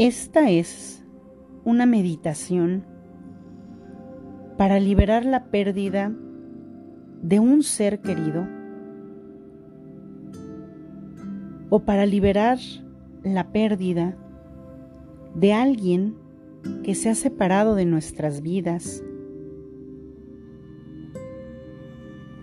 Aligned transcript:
Esta 0.00 0.48
es 0.48 1.04
una 1.62 1.84
meditación 1.84 2.86
para 4.56 4.80
liberar 4.80 5.26
la 5.26 5.50
pérdida 5.50 6.10
de 7.20 7.38
un 7.38 7.62
ser 7.62 8.00
querido 8.00 8.48
o 11.68 11.80
para 11.80 12.06
liberar 12.06 12.56
la 13.24 13.52
pérdida 13.52 14.16
de 15.34 15.52
alguien 15.52 16.16
que 16.82 16.94
se 16.94 17.10
ha 17.10 17.14
separado 17.14 17.74
de 17.74 17.84
nuestras 17.84 18.40
vidas 18.40 19.04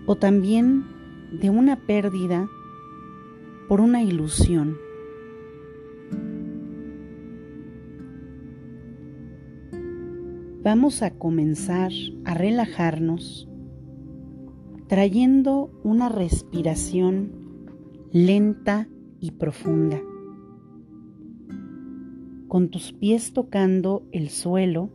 o 0.06 0.14
también 0.14 0.84
de 1.32 1.50
una 1.50 1.74
pérdida 1.74 2.48
por 3.66 3.80
una 3.80 4.04
ilusión. 4.04 4.78
Vamos 10.70 11.02
a 11.02 11.12
comenzar 11.12 11.92
a 12.26 12.34
relajarnos 12.34 13.48
trayendo 14.86 15.70
una 15.82 16.10
respiración 16.10 17.32
lenta 18.12 18.86
y 19.18 19.30
profunda 19.30 19.98
con 22.48 22.68
tus 22.68 22.92
pies 22.92 23.32
tocando 23.32 24.06
el 24.12 24.28
suelo 24.28 24.90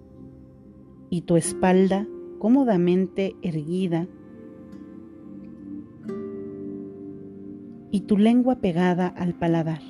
y 1.09 1.21
tu 1.21 1.37
espalda 1.37 2.05
cómodamente 2.37 3.35
erguida 3.41 4.07
y 7.89 8.01
tu 8.01 8.19
lengua 8.19 8.57
pegada 8.57 9.07
al 9.07 9.33
paladar. 9.33 9.81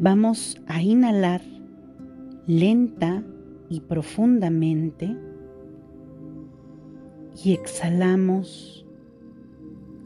Vamos 0.00 0.60
a 0.66 0.82
inhalar 0.82 1.55
lenta 2.46 3.24
y 3.68 3.80
profundamente 3.80 5.16
y 7.44 7.52
exhalamos 7.52 8.86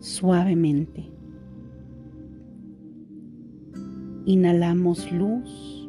suavemente. 0.00 1.10
Inhalamos 4.24 5.10
luz, 5.12 5.88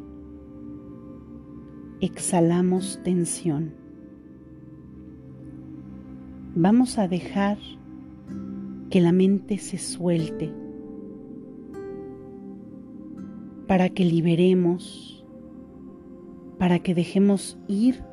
exhalamos 2.00 3.00
tensión. 3.02 3.74
Vamos 6.54 6.98
a 6.98 7.08
dejar 7.08 7.58
que 8.90 9.00
la 9.00 9.12
mente 9.12 9.56
se 9.56 9.78
suelte 9.78 10.52
para 13.66 13.88
que 13.88 14.04
liberemos, 14.04 15.11
para 16.62 16.78
que 16.78 16.94
dejemos 16.94 17.58
ir 17.66 18.04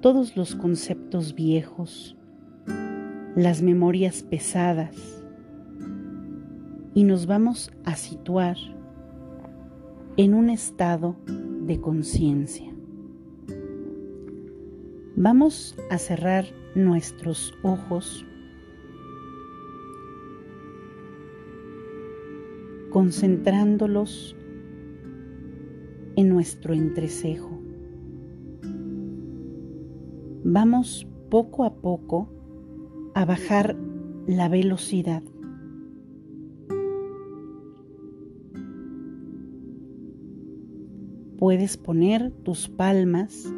todos 0.00 0.38
los 0.38 0.54
conceptos 0.54 1.34
viejos, 1.34 2.16
las 3.36 3.60
memorias 3.60 4.22
pesadas 4.22 4.96
y 6.94 7.04
nos 7.04 7.26
vamos 7.26 7.70
a 7.84 7.96
situar 7.96 8.56
en 10.16 10.32
un 10.32 10.48
estado 10.48 11.14
de 11.26 11.78
conciencia. 11.78 12.72
Vamos 15.14 15.76
a 15.90 15.98
cerrar 15.98 16.46
nuestros 16.74 17.52
ojos 17.62 18.24
concentrándolos 22.88 24.34
nuestro 26.24 26.74
entrecejo. 26.74 27.60
Vamos 30.44 31.06
poco 31.30 31.64
a 31.64 31.74
poco 31.74 32.28
a 33.14 33.24
bajar 33.24 33.76
la 34.26 34.48
velocidad 34.48 35.22
Puedes 41.40 41.78
poner 41.78 42.32
tus 42.44 42.68
palmas 42.68 43.50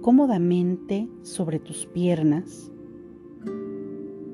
cómodamente 0.00 1.08
sobre 1.22 1.58
tus 1.58 1.86
piernas, 1.86 2.70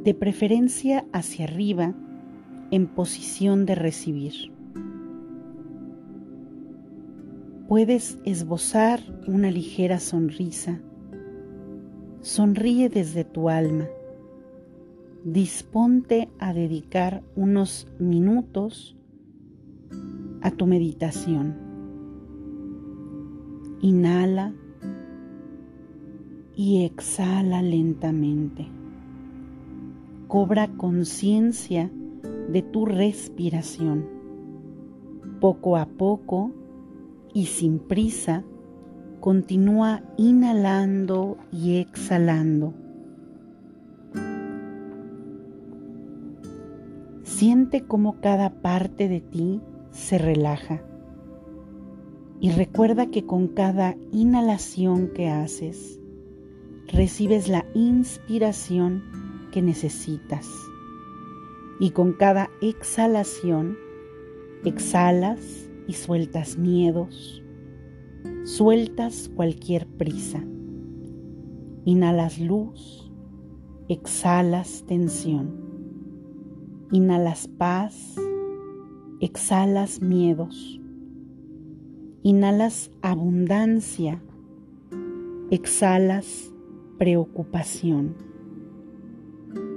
de 0.03 0.13
preferencia 0.13 1.07
hacia 1.15 1.47
arriba 1.47 1.95
en 2.71 2.87
posición 2.87 3.65
de 3.65 3.77
recibir. 3.77 4.54
Puedes 7.69 8.19
esbozar 8.27 9.01
una 9.27 9.51
ligera 9.51 9.99
sonrisa. 9.99 10.83
Sonríe 12.21 12.91
desde 12.91 13.25
tu 13.25 13.49
alma. 13.49 13.89
Disponte 15.25 16.29
a 16.39 16.53
dedicar 16.53 17.23
unos 17.37 17.89
minutos 17.99 18.99
a 20.43 20.51
tu 20.51 20.67
meditación. 20.67 21.55
Inhala 23.81 24.53
y 26.55 26.85
exhala 26.85 27.63
lentamente. 27.63 28.67
Cobra 30.29 30.69
conciencia 30.69 31.91
de 32.51 32.61
tu 32.61 32.85
respiración. 32.85 34.07
Poco 35.41 35.79
a 35.79 35.87
poco 35.87 36.53
y 37.35 37.47
sin 37.47 37.81
prisa, 37.81 38.45
continúa 39.21 40.03
inhalando 40.17 41.37
y 41.53 41.79
exhalando. 41.79 42.73
Siente 47.25 47.85
cómo 47.85 48.21
cada 48.21 48.63
parte 48.63 49.09
de 49.09 49.21
ti 49.21 49.61
se 49.91 50.17
relaja 50.19 50.83
y 52.41 52.51
recuerda 52.51 53.07
que 53.11 53.27
con 53.27 53.49
cada 53.49 53.97
inhalación 54.13 55.09
que 55.09 55.29
haces, 55.29 55.99
recibes 56.89 57.49
la 57.49 57.67
inspiración 57.75 59.03
que 59.51 59.63
necesitas. 59.63 60.49
Y 61.81 61.91
con 61.91 62.13
cada 62.13 62.51
exhalación, 62.61 63.77
exhalas 64.65 65.69
y 65.87 65.93
sueltas 65.95 66.57
miedos, 66.59 67.43
sueltas 68.45 69.31
cualquier 69.35 69.87
prisa. 69.87 70.45
Inhalas 71.85 72.41
luz, 72.41 73.11
exhalas 73.89 74.85
tensión. 74.87 75.63
Inhalas 76.91 77.49
paz, 77.49 78.15
exhalas 79.21 80.01
miedos 80.01 80.81
Inhalas 82.27 82.91
abundancia, 83.03 84.19
exhalas 85.51 86.51
preocupación. 86.97 88.15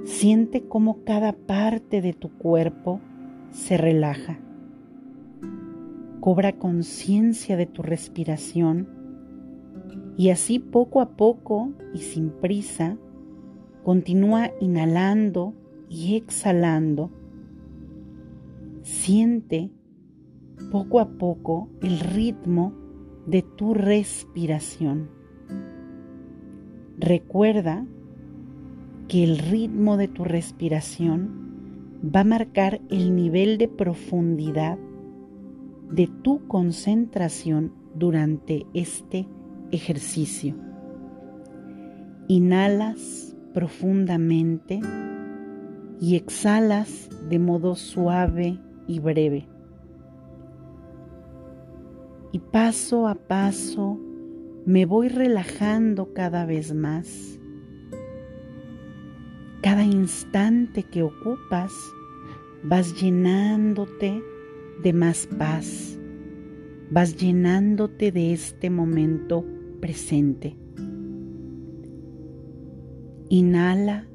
Siente 0.04 0.66
cómo 0.66 1.04
cada 1.04 1.34
parte 1.34 2.00
de 2.00 2.14
tu 2.14 2.30
cuerpo 2.30 3.02
se 3.50 3.76
relaja. 3.76 4.38
Cobra 6.20 6.52
conciencia 6.52 7.56
de 7.56 7.66
tu 7.66 7.82
respiración 7.82 8.88
y 10.16 10.30
así 10.30 10.58
poco 10.58 11.00
a 11.00 11.10
poco 11.16 11.70
y 11.94 11.98
sin 11.98 12.30
prisa 12.30 12.96
continúa 13.84 14.50
inhalando 14.60 15.54
y 15.88 16.16
exhalando. 16.16 17.10
Siente 18.82 19.70
poco 20.72 20.98
a 20.98 21.08
poco 21.08 21.68
el 21.82 22.00
ritmo 22.00 22.74
de 23.26 23.42
tu 23.42 23.74
respiración. 23.74 25.08
Recuerda 26.98 27.86
que 29.06 29.22
el 29.22 29.38
ritmo 29.38 29.96
de 29.96 30.08
tu 30.08 30.24
respiración 30.24 32.00
va 32.04 32.20
a 32.20 32.24
marcar 32.24 32.80
el 32.90 33.14
nivel 33.14 33.56
de 33.56 33.68
profundidad 33.68 34.78
de 35.90 36.06
tu 36.22 36.46
concentración 36.46 37.72
durante 37.94 38.66
este 38.74 39.26
ejercicio. 39.70 40.54
Inhalas 42.28 43.36
profundamente 43.54 44.80
y 46.00 46.16
exhalas 46.16 47.08
de 47.28 47.38
modo 47.38 47.74
suave 47.74 48.58
y 48.86 49.00
breve 49.00 49.48
y 52.32 52.38
paso 52.38 53.08
a 53.08 53.14
paso 53.14 53.98
me 54.66 54.84
voy 54.84 55.08
relajando 55.08 56.12
cada 56.12 56.44
vez 56.44 56.74
más. 56.74 57.38
Cada 59.62 59.82
instante 59.82 60.82
que 60.82 61.02
ocupas 61.02 61.72
vas 62.62 63.00
llenándote 63.00 64.22
de 64.82 64.92
más 64.92 65.26
paz, 65.38 65.98
vas 66.90 67.16
llenándote 67.16 68.12
de 68.12 68.32
este 68.32 68.70
momento 68.70 69.44
presente. 69.80 70.56
Inhala 73.28 74.08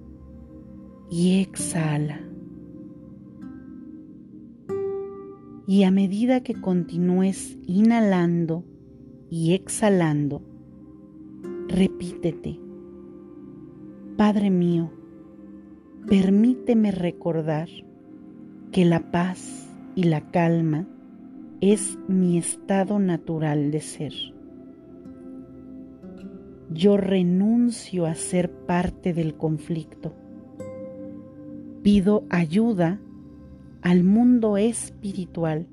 y 1.10 1.42
exhala. 1.42 2.21
Y 5.68 5.83
a 5.83 5.92
medida 5.92 6.44
que 6.44 6.56
continúes 6.56 7.57
inhalando 7.65 8.65
y 9.30 9.54
exhalando, 9.54 10.42
repítete, 11.68 12.60
Padre 14.18 14.50
mío, 14.50 14.92
permíteme 16.07 16.92
recordar 16.92 17.69
que 18.71 18.86
la 18.86 19.12
paz 19.12 19.62
y 19.95 20.03
la 20.03 20.31
calma 20.31 20.87
es 21.61 21.97
mi 22.07 22.37
estado 22.37 22.99
natural 22.99 23.71
de 23.71 23.81
ser. 23.81 24.13
Yo 26.71 26.97
renuncio 26.97 28.05
a 28.05 28.15
ser 28.15 28.51
parte 28.51 29.13
del 29.13 29.35
conflicto. 29.35 30.13
Pido 31.83 32.25
ayuda 32.29 32.99
al 33.81 34.03
mundo 34.03 34.57
espiritual 34.57 35.67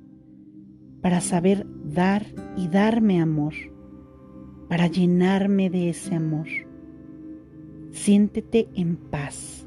para 1.00 1.20
saber 1.20 1.66
dar 1.84 2.26
y 2.56 2.68
darme 2.68 3.20
amor, 3.20 3.54
para 4.68 4.88
llenarme 4.88 5.70
de 5.70 5.90
ese 5.90 6.14
amor. 6.14 6.46
Siéntete 7.92 8.68
en 8.74 8.96
paz. 8.96 9.66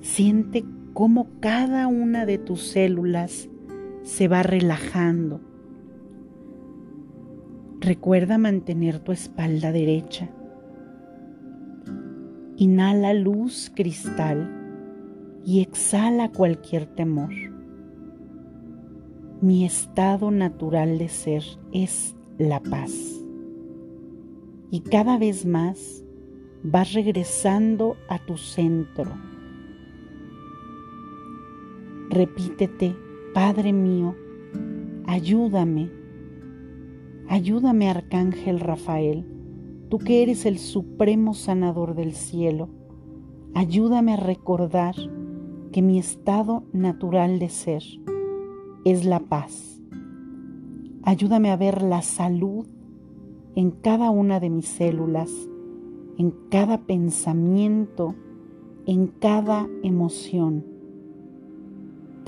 Siente 0.00 0.64
cómo 0.98 1.28
cada 1.38 1.86
una 1.86 2.26
de 2.26 2.38
tus 2.38 2.60
células 2.60 3.48
se 4.02 4.26
va 4.26 4.42
relajando. 4.42 5.40
Recuerda 7.78 8.36
mantener 8.36 8.98
tu 8.98 9.12
espalda 9.12 9.70
derecha. 9.70 10.28
Inhala 12.56 13.14
luz 13.14 13.70
cristal 13.72 14.50
y 15.44 15.60
exhala 15.60 16.32
cualquier 16.32 16.86
temor. 16.86 17.30
Mi 19.40 19.64
estado 19.64 20.32
natural 20.32 20.98
de 20.98 21.08
ser 21.08 21.44
es 21.72 22.16
la 22.38 22.58
paz. 22.58 22.90
Y 24.72 24.80
cada 24.80 25.16
vez 25.16 25.46
más 25.46 26.02
vas 26.64 26.92
regresando 26.92 27.96
a 28.08 28.18
tu 28.18 28.36
centro 28.36 29.37
Repítete, 32.10 32.96
Padre 33.34 33.74
mío, 33.74 34.16
ayúdame, 35.04 35.90
ayúdame 37.28 37.90
Arcángel 37.90 38.60
Rafael, 38.60 39.26
tú 39.90 39.98
que 39.98 40.22
eres 40.22 40.46
el 40.46 40.58
supremo 40.58 41.34
sanador 41.34 41.94
del 41.94 42.14
cielo, 42.14 42.70
ayúdame 43.52 44.14
a 44.14 44.16
recordar 44.16 44.94
que 45.70 45.82
mi 45.82 45.98
estado 45.98 46.64
natural 46.72 47.38
de 47.38 47.50
ser 47.50 47.82
es 48.86 49.04
la 49.04 49.20
paz. 49.20 49.78
Ayúdame 51.02 51.50
a 51.50 51.56
ver 51.56 51.82
la 51.82 52.00
salud 52.00 52.66
en 53.54 53.70
cada 53.70 54.08
una 54.08 54.40
de 54.40 54.48
mis 54.48 54.66
células, 54.66 55.30
en 56.16 56.32
cada 56.48 56.86
pensamiento, 56.86 58.14
en 58.86 59.08
cada 59.08 59.68
emoción 59.82 60.77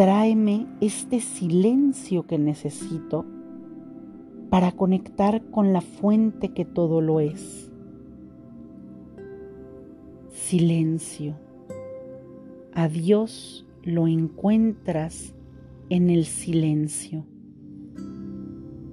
tráeme 0.00 0.66
este 0.80 1.20
silencio 1.20 2.26
que 2.26 2.38
necesito 2.38 3.26
para 4.48 4.72
conectar 4.72 5.44
con 5.50 5.74
la 5.74 5.82
fuente 5.82 6.54
que 6.54 6.64
todo 6.64 7.02
lo 7.02 7.20
es. 7.20 7.70
Silencio. 10.30 11.34
A 12.72 12.88
Dios 12.88 13.66
lo 13.82 14.08
encuentras 14.08 15.34
en 15.90 16.08
el 16.08 16.24
silencio. 16.24 17.26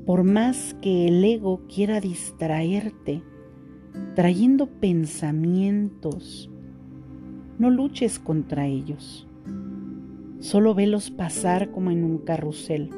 Por 0.06 0.26
más 0.26 0.76
que 0.82 1.08
el 1.08 1.24
ego 1.24 1.62
quiera 1.74 2.02
distraerte, 2.02 3.24
trayendo 4.14 4.68
pensamientos, 4.68 6.52
no 7.60 7.70
luches 7.70 8.20
contra 8.20 8.68
ellos 8.68 9.27
Solo 10.40 10.76
velos 10.76 11.10
pasar 11.10 11.72
como 11.72 11.90
en 11.90 12.04
un 12.04 12.20
carrusel, 12.20 12.92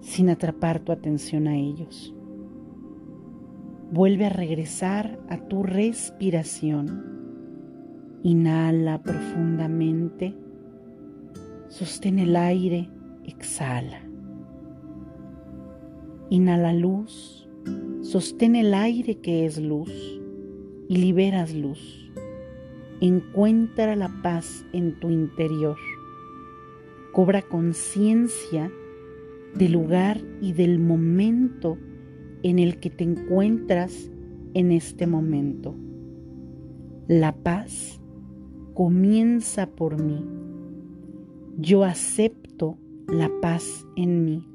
sin 0.00 0.30
atrapar 0.30 0.80
tu 0.80 0.90
atención 0.90 1.46
a 1.46 1.56
ellos. 1.56 2.14
Vuelve 3.92 4.24
a 4.24 4.30
regresar 4.30 5.20
a 5.28 5.36
tu 5.36 5.62
respiración. 5.62 7.04
Inhala 8.22 9.02
profundamente. 9.02 10.34
Sostén 11.68 12.18
el 12.18 12.34
aire. 12.34 12.88
Exhala. 13.24 14.00
Inhala 16.30 16.72
luz. 16.72 17.46
Sostén 18.00 18.56
el 18.56 18.72
aire 18.72 19.20
que 19.20 19.44
es 19.44 19.58
luz 19.60 19.92
y 20.88 20.96
liberas 20.96 21.54
luz. 21.54 22.10
Encuentra 23.02 23.94
la 23.96 24.10
paz 24.22 24.64
en 24.72 24.98
tu 24.98 25.10
interior 25.10 25.76
cobra 27.16 27.40
conciencia 27.40 28.70
del 29.54 29.72
lugar 29.72 30.20
y 30.42 30.52
del 30.52 30.78
momento 30.78 31.78
en 32.42 32.58
el 32.58 32.78
que 32.78 32.90
te 32.90 33.04
encuentras 33.04 34.10
en 34.52 34.70
este 34.70 35.06
momento. 35.06 35.74
La 37.08 37.34
paz 37.34 38.02
comienza 38.74 39.66
por 39.66 39.98
mí. 39.98 40.26
Yo 41.56 41.84
acepto 41.84 42.76
la 43.08 43.30
paz 43.40 43.86
en 43.96 44.26
mí. 44.26 44.46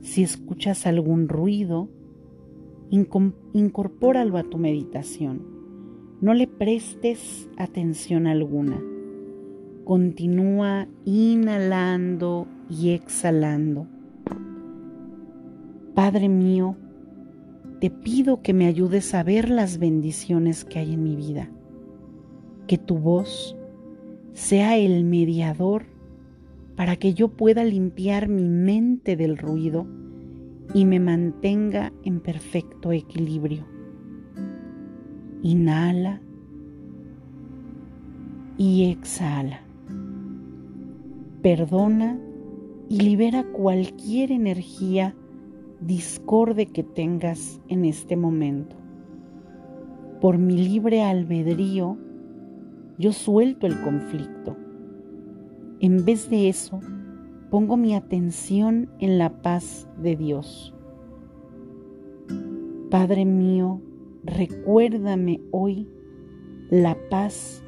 Si 0.00 0.22
escuchas 0.22 0.86
algún 0.86 1.28
ruido, 1.28 1.90
incorpóralo 3.52 4.38
a 4.38 4.44
tu 4.44 4.56
meditación. 4.56 5.42
No 6.22 6.32
le 6.32 6.46
prestes 6.46 7.46
atención 7.58 8.26
alguna 8.26 8.80
Continúa 9.86 10.88
inhalando 11.04 12.48
y 12.68 12.90
exhalando. 12.90 13.86
Padre 15.94 16.28
mío, 16.28 16.74
te 17.80 17.90
pido 17.90 18.42
que 18.42 18.52
me 18.52 18.66
ayudes 18.66 19.14
a 19.14 19.22
ver 19.22 19.48
las 19.48 19.78
bendiciones 19.78 20.64
que 20.64 20.80
hay 20.80 20.94
en 20.94 21.04
mi 21.04 21.14
vida. 21.14 21.52
Que 22.66 22.78
tu 22.78 22.98
voz 22.98 23.56
sea 24.32 24.76
el 24.76 25.04
mediador 25.04 25.84
para 26.74 26.96
que 26.96 27.14
yo 27.14 27.28
pueda 27.28 27.62
limpiar 27.62 28.26
mi 28.26 28.48
mente 28.48 29.14
del 29.14 29.38
ruido 29.38 29.86
y 30.74 30.84
me 30.84 30.98
mantenga 30.98 31.92
en 32.02 32.18
perfecto 32.18 32.90
equilibrio. 32.90 33.64
Inhala 35.42 36.20
y 38.58 38.90
exhala 38.90 39.65
perdona 41.46 42.18
y 42.88 43.02
libera 43.02 43.44
cualquier 43.44 44.32
energía 44.32 45.14
discorde 45.80 46.66
que 46.66 46.82
tengas 46.82 47.60
en 47.68 47.84
este 47.84 48.16
momento. 48.16 48.74
Por 50.20 50.38
mi 50.38 50.54
libre 50.54 51.04
albedrío, 51.04 51.98
yo 52.98 53.12
suelto 53.12 53.68
el 53.68 53.80
conflicto. 53.80 54.56
En 55.78 56.04
vez 56.04 56.28
de 56.30 56.48
eso, 56.48 56.80
pongo 57.48 57.76
mi 57.76 57.94
atención 57.94 58.90
en 58.98 59.16
la 59.16 59.40
paz 59.40 59.88
de 60.02 60.16
Dios. 60.16 60.74
Padre 62.90 63.24
mío, 63.24 63.80
recuérdame 64.24 65.40
hoy 65.52 65.88
la 66.70 66.96
paz 67.08 67.62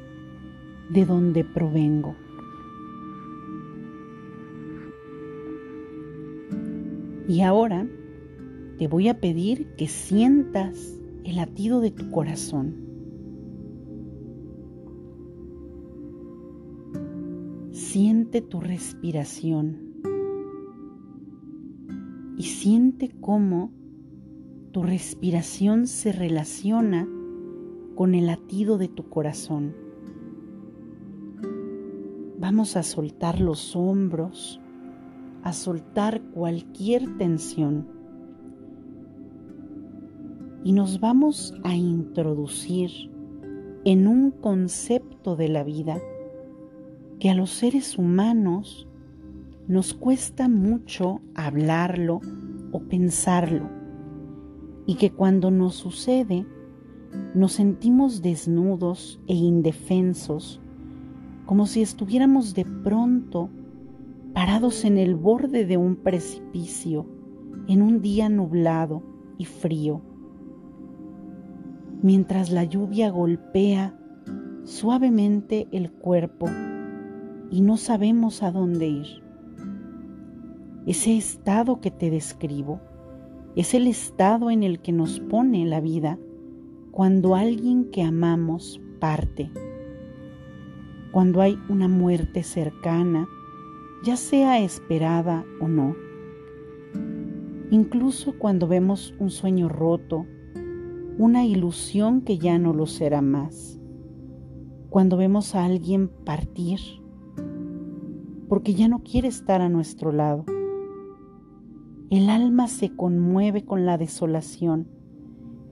de 0.89 1.05
donde 1.05 1.45
provengo. 1.45 2.13
Y 7.29 7.41
ahora 7.41 7.87
te 8.79 8.87
voy 8.87 9.07
a 9.07 9.21
pedir 9.21 9.67
que 9.75 9.87
sientas 9.87 10.99
el 11.23 11.37
latido 11.37 11.79
de 11.79 11.91
tu 11.91 12.09
corazón. 12.09 12.75
Siente 17.71 18.41
tu 18.41 18.59
respiración 18.59 20.01
y 22.35 22.43
siente 22.43 23.11
cómo 23.21 23.71
tu 24.71 24.83
respiración 24.83 25.87
se 25.87 26.11
relaciona 26.11 27.07
con 27.95 28.15
el 28.15 28.25
latido 28.25 28.77
de 28.77 28.87
tu 28.87 29.07
corazón. 29.07 29.75
vamos 32.39 32.77
a 32.77 32.83
soltar 32.83 33.39
los 33.39 33.75
hombros, 33.75 34.59
a 35.43 35.53
soltar 35.53 36.21
cualquier 36.33 37.17
tensión. 37.17 37.87
Y 40.63 40.73
nos 40.73 40.99
vamos 40.99 41.53
a 41.63 41.75
introducir 41.75 42.91
en 43.85 44.07
un 44.07 44.31
concepto 44.31 45.35
de 45.35 45.47
la 45.47 45.63
vida 45.63 45.99
que 47.19 47.29
a 47.29 47.33
los 47.33 47.49
seres 47.49 47.97
humanos 47.97 48.87
nos 49.67 49.93
cuesta 49.93 50.49
mucho 50.49 51.21
hablarlo 51.35 52.21
o 52.71 52.79
pensarlo 52.81 53.69
y 54.85 54.95
que 54.95 55.11
cuando 55.11 55.51
nos 55.51 55.75
sucede 55.75 56.45
nos 57.33 57.53
sentimos 57.53 58.21
desnudos 58.21 59.19
e 59.27 59.35
indefensos, 59.35 60.61
como 61.45 61.65
si 61.65 61.81
estuviéramos 61.81 62.53
de 62.53 62.65
pronto 62.65 63.49
parados 64.33 64.85
en 64.85 64.97
el 64.97 65.15
borde 65.15 65.65
de 65.65 65.77
un 65.77 65.95
precipicio 65.95 67.05
en 67.67 67.81
un 67.81 68.01
día 68.01 68.29
nublado 68.29 69.03
y 69.37 69.45
frío, 69.45 70.01
mientras 72.01 72.51
la 72.51 72.63
lluvia 72.63 73.09
golpea 73.11 73.95
suavemente 74.63 75.67
el 75.71 75.91
cuerpo 75.91 76.47
y 77.51 77.61
no 77.61 77.77
sabemos 77.77 78.43
a 78.43 78.51
dónde 78.51 78.87
ir. 78.87 79.23
Ese 80.85 81.15
estado 81.17 81.79
que 81.79 81.91
te 81.91 82.09
describo 82.09 82.81
es 83.55 83.73
el 83.73 83.87
estado 83.87 84.49
en 84.49 84.63
el 84.63 84.79
que 84.79 84.91
nos 84.91 85.19
pone 85.19 85.65
la 85.65 85.81
vida 85.81 86.17
cuando 86.91 87.35
alguien 87.35 87.91
que 87.91 88.01
amamos 88.01 88.81
parte, 88.99 89.51
cuando 91.11 91.41
hay 91.41 91.57
una 91.69 91.87
muerte 91.87 92.43
cercana, 92.43 93.27
ya 94.03 94.15
sea 94.15 94.59
esperada 94.59 95.45
o 95.59 95.67
no, 95.67 95.95
incluso 97.71 98.37
cuando 98.37 98.67
vemos 98.67 99.13
un 99.19 99.29
sueño 99.29 99.69
roto, 99.69 100.25
una 101.17 101.45
ilusión 101.45 102.21
que 102.21 102.37
ya 102.37 102.57
no 102.57 102.73
lo 102.73 102.85
será 102.85 103.21
más, 103.21 103.79
cuando 104.89 105.17
vemos 105.17 105.55
a 105.55 105.65
alguien 105.65 106.07
partir 106.07 106.79
porque 108.49 108.73
ya 108.73 108.87
no 108.87 109.03
quiere 109.03 109.27
estar 109.27 109.61
a 109.61 109.69
nuestro 109.69 110.11
lado. 110.11 110.43
El 112.09 112.29
alma 112.29 112.67
se 112.67 112.93
conmueve 112.95 113.63
con 113.63 113.85
la 113.85 113.97
desolación 113.97 114.87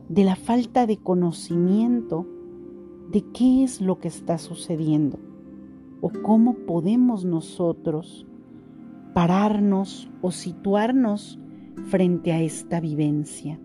de 0.07 0.24
la 0.24 0.36
falta 0.36 0.86
de 0.86 0.98
conocimiento 0.98 2.27
de 3.12 3.25
qué 3.34 3.63
es 3.63 3.81
lo 3.81 4.00
que 4.00 4.07
está 4.07 4.38
sucediendo 4.38 5.17
o 6.01 6.10
cómo 6.10 6.56
podemos 6.66 7.25
nosotros 7.25 8.25
pararnos 9.13 10.10
o 10.22 10.32
situarnos 10.32 11.39
frente 11.86 12.32
a 12.32 12.42
esta 12.42 12.80
vivencia. 12.80 13.60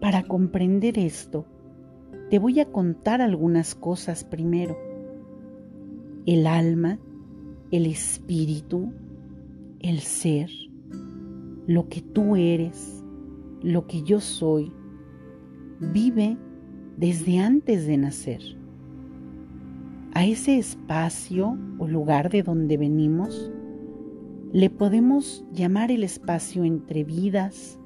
Para 0.00 0.22
comprender 0.24 0.98
esto, 0.98 1.46
te 2.30 2.38
voy 2.38 2.60
a 2.60 2.70
contar 2.70 3.20
algunas 3.20 3.74
cosas 3.74 4.24
primero 4.24 4.76
el 6.26 6.48
alma, 6.48 6.98
el 7.70 7.86
espíritu, 7.86 8.92
el 9.78 10.00
ser, 10.00 10.50
lo 11.66 11.88
que 11.88 12.02
tú 12.02 12.34
eres, 12.34 13.04
lo 13.62 13.86
que 13.86 14.02
yo 14.02 14.20
soy, 14.20 14.72
vive 15.80 16.36
desde 16.96 17.38
antes 17.38 17.86
de 17.86 17.96
nacer. 17.96 18.55
A 20.16 20.24
ese 20.24 20.56
espacio 20.56 21.58
o 21.78 21.86
lugar 21.86 22.30
de 22.30 22.42
donde 22.42 22.78
venimos 22.78 23.52
le 24.50 24.70
podemos 24.70 25.44
llamar 25.52 25.90
el 25.90 26.02
espacio 26.02 26.64
entre 26.64 27.04
vidas, 27.04 27.78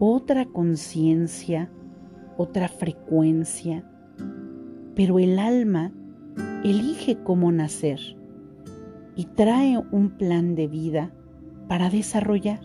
otra 0.00 0.46
conciencia, 0.46 1.70
otra 2.36 2.66
frecuencia, 2.66 3.88
pero 4.96 5.20
el 5.20 5.38
alma 5.38 5.92
elige 6.64 7.22
cómo 7.22 7.52
nacer 7.52 8.00
y 9.14 9.26
trae 9.26 9.78
un 9.92 10.18
plan 10.18 10.56
de 10.56 10.66
vida 10.66 11.12
para 11.68 11.88
desarrollar. 11.88 12.62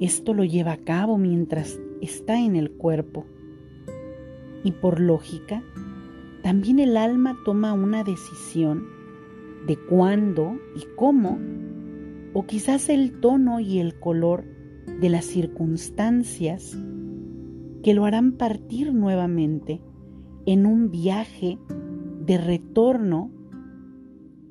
Esto 0.00 0.34
lo 0.34 0.42
lleva 0.42 0.72
a 0.72 0.78
cabo 0.78 1.18
mientras 1.18 1.78
está 2.00 2.40
en 2.40 2.56
el 2.56 2.72
cuerpo 2.72 3.26
y 4.64 4.72
por 4.72 5.00
lógica, 5.00 5.62
también 6.42 6.78
el 6.78 6.96
alma 6.96 7.36
toma 7.44 7.72
una 7.72 8.04
decisión 8.04 8.86
de 9.66 9.76
cuándo 9.76 10.56
y 10.76 10.84
cómo, 10.96 11.38
o 12.32 12.46
quizás 12.46 12.88
el 12.88 13.20
tono 13.20 13.60
y 13.60 13.78
el 13.78 13.98
color 13.98 14.44
de 15.00 15.08
las 15.08 15.24
circunstancias 15.24 16.76
que 17.82 17.94
lo 17.94 18.04
harán 18.04 18.32
partir 18.32 18.92
nuevamente 18.92 19.80
en 20.46 20.66
un 20.66 20.90
viaje 20.90 21.58
de 22.24 22.38
retorno 22.38 23.30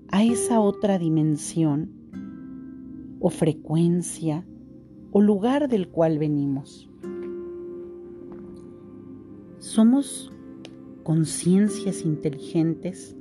a 0.10 0.24
esa 0.24 0.60
otra 0.60 0.98
dimensión 0.98 1.92
o 3.20 3.30
frecuencia 3.30 4.46
o 5.12 5.22
lugar 5.22 5.68
del 5.68 5.90
cual 5.90 6.20
venimos. 6.20 6.90
Somos 9.68 10.32
conciencias 11.04 12.06
inteligentes 12.06 13.18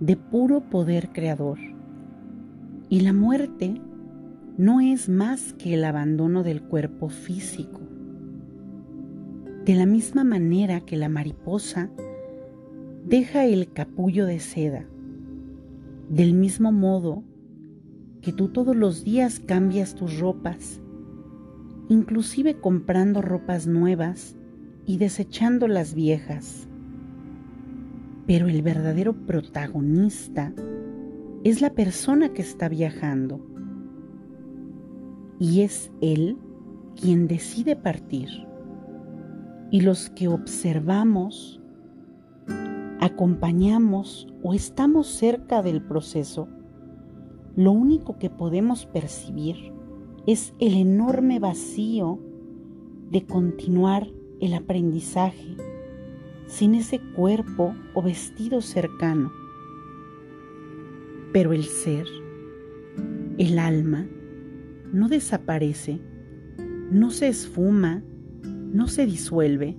de 0.00 0.16
puro 0.16 0.68
poder 0.68 1.12
creador. 1.12 1.60
Y 2.88 3.02
la 3.02 3.12
muerte 3.12 3.80
no 4.58 4.80
es 4.80 5.08
más 5.08 5.52
que 5.52 5.74
el 5.74 5.84
abandono 5.84 6.42
del 6.42 6.62
cuerpo 6.62 7.10
físico. 7.10 7.80
De 9.64 9.76
la 9.76 9.86
misma 9.86 10.24
manera 10.24 10.80
que 10.80 10.96
la 10.96 11.08
mariposa 11.08 11.90
deja 13.06 13.44
el 13.44 13.72
capullo 13.72 14.26
de 14.26 14.40
seda, 14.40 14.84
del 16.08 16.34
mismo 16.34 16.72
modo 16.72 17.22
que 18.20 18.32
tú 18.32 18.48
todos 18.48 18.74
los 18.74 19.04
días 19.04 19.38
cambias 19.38 19.94
tus 19.94 20.18
ropas, 20.18 20.80
inclusive 21.88 22.58
comprando 22.60 23.22
ropas 23.22 23.68
nuevas 23.68 24.35
y 24.86 24.98
desechando 24.98 25.68
las 25.68 25.94
viejas. 25.94 26.68
Pero 28.26 28.48
el 28.48 28.62
verdadero 28.62 29.12
protagonista 29.12 30.52
es 31.44 31.60
la 31.60 31.70
persona 31.70 32.32
que 32.32 32.42
está 32.42 32.68
viajando 32.68 33.40
y 35.38 35.60
es 35.60 35.90
él 36.00 36.38
quien 36.96 37.28
decide 37.28 37.76
partir 37.76 38.46
y 39.70 39.80
los 39.80 40.10
que 40.10 40.28
observamos, 40.28 41.60
acompañamos 43.00 44.26
o 44.42 44.54
estamos 44.54 45.06
cerca 45.08 45.62
del 45.62 45.82
proceso, 45.82 46.48
lo 47.56 47.72
único 47.72 48.18
que 48.18 48.30
podemos 48.30 48.86
percibir 48.86 49.72
es 50.26 50.54
el 50.58 50.74
enorme 50.74 51.38
vacío 51.38 52.18
de 53.10 53.24
continuar 53.26 54.08
el 54.40 54.54
aprendizaje 54.54 55.56
sin 56.46 56.74
ese 56.74 57.00
cuerpo 57.00 57.74
o 57.94 58.02
vestido 58.02 58.60
cercano. 58.60 59.32
Pero 61.32 61.52
el 61.52 61.64
ser, 61.64 62.06
el 63.38 63.58
alma, 63.58 64.06
no 64.92 65.08
desaparece, 65.08 66.00
no 66.90 67.10
se 67.10 67.28
esfuma 67.28 68.02
no 68.76 68.88
se 68.88 69.06
disuelve, 69.06 69.74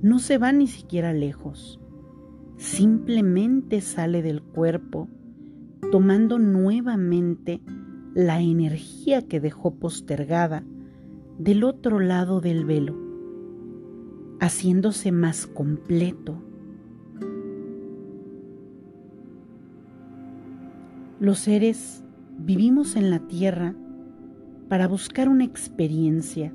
no 0.00 0.18
se 0.18 0.38
va 0.38 0.50
ni 0.52 0.66
siquiera 0.66 1.12
lejos, 1.12 1.78
simplemente 2.56 3.80
sale 3.80 4.22
del 4.22 4.42
cuerpo 4.42 5.08
tomando 5.92 6.38
nuevamente 6.38 7.60
la 8.14 8.40
energía 8.40 9.28
que 9.28 9.40
dejó 9.40 9.74
postergada 9.74 10.64
del 11.38 11.64
otro 11.64 12.00
lado 12.00 12.40
del 12.40 12.64
velo, 12.64 12.96
haciéndose 14.40 15.12
más 15.12 15.46
completo. 15.46 16.42
Los 21.20 21.40
seres 21.40 22.04
vivimos 22.38 22.96
en 22.96 23.10
la 23.10 23.20
tierra 23.20 23.74
para 24.68 24.86
buscar 24.86 25.28
una 25.28 25.44
experiencia 25.44 26.52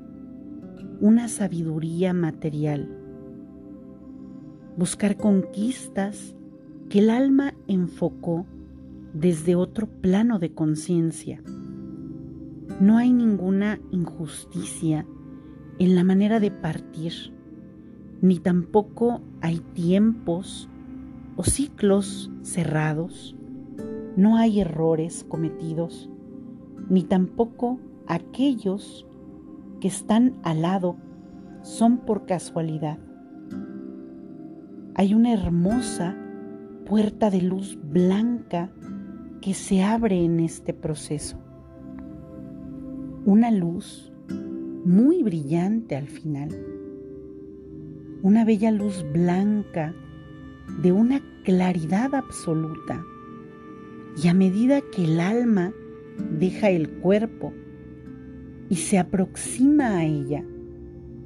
una 1.04 1.28
sabiduría 1.28 2.14
material, 2.14 2.88
buscar 4.78 5.18
conquistas 5.18 6.34
que 6.88 7.00
el 7.00 7.10
alma 7.10 7.52
enfocó 7.66 8.46
desde 9.12 9.54
otro 9.54 9.86
plano 9.86 10.38
de 10.38 10.54
conciencia. 10.54 11.42
No 12.80 12.96
hay 12.96 13.12
ninguna 13.12 13.80
injusticia 13.90 15.06
en 15.78 15.94
la 15.94 16.04
manera 16.04 16.40
de 16.40 16.50
partir 16.50 17.33
ni 18.20 18.38
tampoco 18.38 19.20
hay 19.40 19.58
tiempos 19.74 20.68
o 21.36 21.44
ciclos 21.44 22.30
cerrados, 22.42 23.36
no 24.16 24.36
hay 24.36 24.60
errores 24.60 25.24
cometidos, 25.28 26.08
ni 26.88 27.02
tampoco 27.02 27.78
aquellos 28.06 29.06
que 29.80 29.88
están 29.88 30.34
al 30.42 30.62
lado 30.62 30.96
son 31.62 31.98
por 31.98 32.26
casualidad. 32.26 32.98
Hay 34.94 35.14
una 35.14 35.32
hermosa 35.32 36.16
puerta 36.86 37.30
de 37.30 37.42
luz 37.42 37.78
blanca 37.82 38.70
que 39.40 39.54
se 39.54 39.82
abre 39.82 40.24
en 40.24 40.40
este 40.40 40.72
proceso. 40.72 41.38
Una 43.26 43.50
luz 43.50 44.12
muy 44.84 45.22
brillante 45.22 45.96
al 45.96 46.06
final. 46.06 46.73
Una 48.24 48.42
bella 48.46 48.70
luz 48.70 49.04
blanca 49.12 49.94
de 50.80 50.92
una 50.92 51.20
claridad 51.42 52.14
absoluta. 52.14 53.04
Y 54.16 54.28
a 54.28 54.32
medida 54.32 54.80
que 54.80 55.04
el 55.04 55.20
alma 55.20 55.74
deja 56.38 56.70
el 56.70 56.88
cuerpo 56.88 57.52
y 58.70 58.76
se 58.76 58.98
aproxima 58.98 59.98
a 59.98 60.06
ella, 60.06 60.42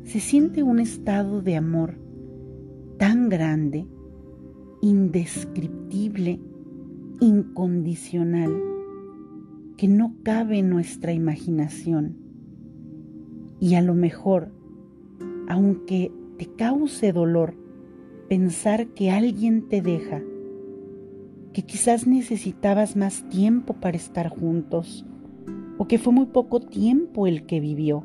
se 0.02 0.18
siente 0.18 0.64
un 0.64 0.80
estado 0.80 1.40
de 1.40 1.54
amor 1.54 1.94
tan 2.96 3.28
grande, 3.28 3.86
indescriptible 4.82 6.40
incondicional 7.20 8.60
que 9.76 9.86
no 9.86 10.16
cabe 10.24 10.58
en 10.58 10.68
nuestra 10.68 11.12
imaginación. 11.12 12.16
Y 13.60 13.76
a 13.76 13.82
lo 13.82 13.94
mejor, 13.94 14.50
aunque 15.46 16.10
te 16.38 16.46
cause 16.46 17.12
dolor 17.12 17.54
pensar 18.28 18.86
que 18.88 19.10
alguien 19.10 19.68
te 19.68 19.82
deja, 19.82 20.22
que 21.52 21.62
quizás 21.62 22.06
necesitabas 22.06 22.94
más 22.94 23.28
tiempo 23.28 23.74
para 23.74 23.96
estar 23.96 24.28
juntos, 24.28 25.04
o 25.78 25.86
que 25.88 25.98
fue 25.98 26.12
muy 26.12 26.26
poco 26.26 26.60
tiempo 26.60 27.26
el 27.26 27.44
que 27.44 27.58
vivió, 27.58 28.04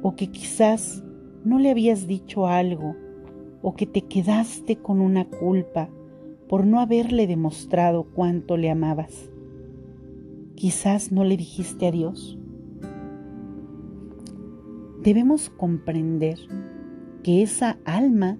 o 0.00 0.14
que 0.14 0.30
quizás 0.30 1.02
no 1.44 1.58
le 1.58 1.70
habías 1.70 2.06
dicho 2.06 2.46
algo, 2.46 2.94
o 3.62 3.74
que 3.74 3.86
te 3.86 4.02
quedaste 4.02 4.76
con 4.76 5.00
una 5.00 5.24
culpa 5.24 5.88
por 6.48 6.66
no 6.66 6.78
haberle 6.78 7.26
demostrado 7.26 8.04
cuánto 8.04 8.56
le 8.56 8.70
amabas. 8.70 9.30
Quizás 10.54 11.10
no 11.10 11.24
le 11.24 11.36
dijiste 11.36 11.88
adiós. 11.88 12.38
Debemos 15.02 15.50
comprender 15.50 16.38
que 17.24 17.42
esa 17.42 17.78
alma 17.86 18.36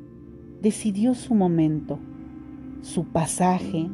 decidió 0.60 1.14
su 1.14 1.34
momento, 1.34 1.98
su 2.82 3.06
pasaje, 3.06 3.90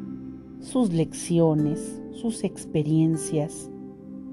sus 0.59 0.91
lecciones, 0.91 2.03
sus 2.11 2.43
experiencias, 2.43 3.71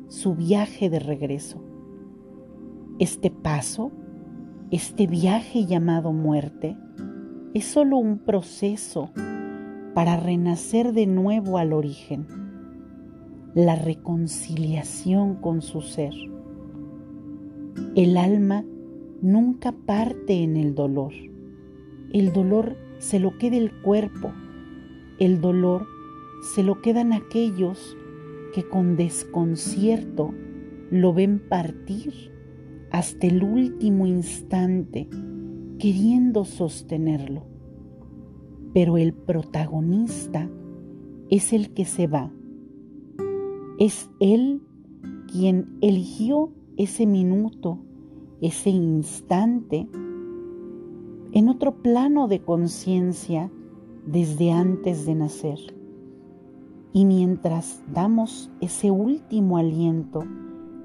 su 0.09 0.35
viaje 0.35 0.91
de 0.91 0.99
regreso. 0.99 1.63
Este 2.99 3.31
paso, 3.31 3.93
este 4.73 5.07
viaje 5.07 5.65
llamado 5.65 6.13
muerte, 6.13 6.77
es 7.55 7.65
solo 7.65 7.97
un 7.97 8.19
proceso 8.19 9.11
para 9.95 10.17
renacer 10.17 10.93
de 10.93 11.07
nuevo 11.07 11.59
al 11.59 11.73
origen, 11.73 12.27
la 13.55 13.77
reconciliación 13.77 15.37
con 15.37 15.63
su 15.63 15.83
ser. 15.83 16.15
El 17.95 18.17
alma 18.17 18.65
nunca 19.21 19.73
parte 19.73 20.43
en 20.43 20.57
el 20.57 20.75
dolor. 20.75 21.13
El 22.13 22.33
dolor 22.33 22.77
se 22.99 23.21
lo 23.21 23.39
queda 23.39 23.57
el 23.57 23.73
cuerpo. 23.83 24.33
El 25.19 25.41
dolor 25.41 25.87
se 26.55 26.63
lo 26.63 26.81
quedan 26.81 27.13
aquellos 27.13 27.97
que 28.55 28.69
con 28.69 28.97
desconcierto 28.97 30.33
lo 30.91 31.13
ven 31.13 31.41
partir 31.49 32.33
hasta 32.91 33.27
el 33.27 33.43
último 33.43 34.07
instante, 34.07 35.09
queriendo 35.79 36.45
sostenerlo 36.45 37.59
pero 38.73 38.97
el 38.97 39.13
protagonista 39.13 40.49
es 41.31 41.53
el 41.53 41.71
que 41.75 41.85
se 41.85 42.07
va. 42.07 42.33
Es 43.79 44.11
él 44.21 44.63
quien 45.31 45.79
eligió 45.81 46.53
ese 46.77 47.07
minuto, 47.07 47.81
ese 48.41 48.71
instante, 48.71 49.89
en 51.33 51.49
otro 51.49 51.83
plano 51.83 52.29
de 52.29 52.41
conciencia 52.41 53.51
desde 54.07 54.53
antes 54.53 55.07
de 55.07 55.15
nacer. 55.15 55.59
Y 56.93 57.05
mientras 57.05 57.83
damos 57.93 58.51
ese 58.61 58.91
último 58.91 59.59
aliento 59.59 60.25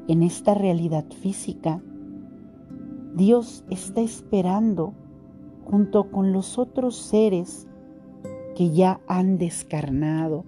en 0.08 0.24
esta 0.24 0.54
realidad 0.54 1.06
física, 1.12 1.82
Dios 3.16 3.64
está 3.70 4.02
esperando 4.02 4.94
junto 5.64 6.12
con 6.12 6.34
los 6.34 6.58
otros 6.58 6.96
seres 6.96 7.68
que 8.56 8.72
ya 8.72 9.00
han 9.08 9.38
descarnado, 9.38 10.46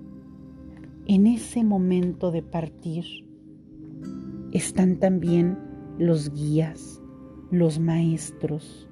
en 1.08 1.28
ese 1.28 1.64
momento 1.64 2.32
de 2.32 2.42
partir 2.42 3.06
están 4.52 4.98
también 4.98 5.58
los 5.98 6.32
guías, 6.34 7.02
los 7.52 7.80
maestros, 7.80 8.90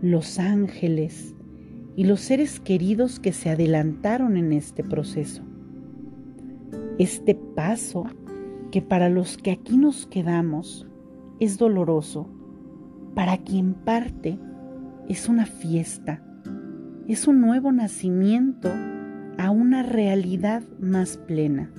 los 0.00 0.38
ángeles 0.38 1.34
y 1.96 2.04
los 2.04 2.20
seres 2.20 2.60
queridos 2.60 3.20
que 3.20 3.32
se 3.32 3.50
adelantaron 3.50 4.36
en 4.36 4.52
este 4.52 4.82
proceso. 4.82 5.42
Este 6.98 7.34
paso 7.34 8.04
que 8.70 8.82
para 8.82 9.08
los 9.08 9.36
que 9.36 9.50
aquí 9.50 9.76
nos 9.76 10.06
quedamos 10.06 10.86
es 11.40 11.58
doloroso, 11.58 12.28
para 13.14 13.38
quien 13.38 13.74
parte 13.74 14.38
es 15.08 15.28
una 15.28 15.46
fiesta 15.46 16.22
es 17.08 17.26
un 17.26 17.40
nuevo 17.40 17.72
nacimiento 17.72 18.70
a 19.36 19.50
una 19.50 19.82
realidad 19.82 20.62
más 20.80 21.16
plena. 21.16 21.70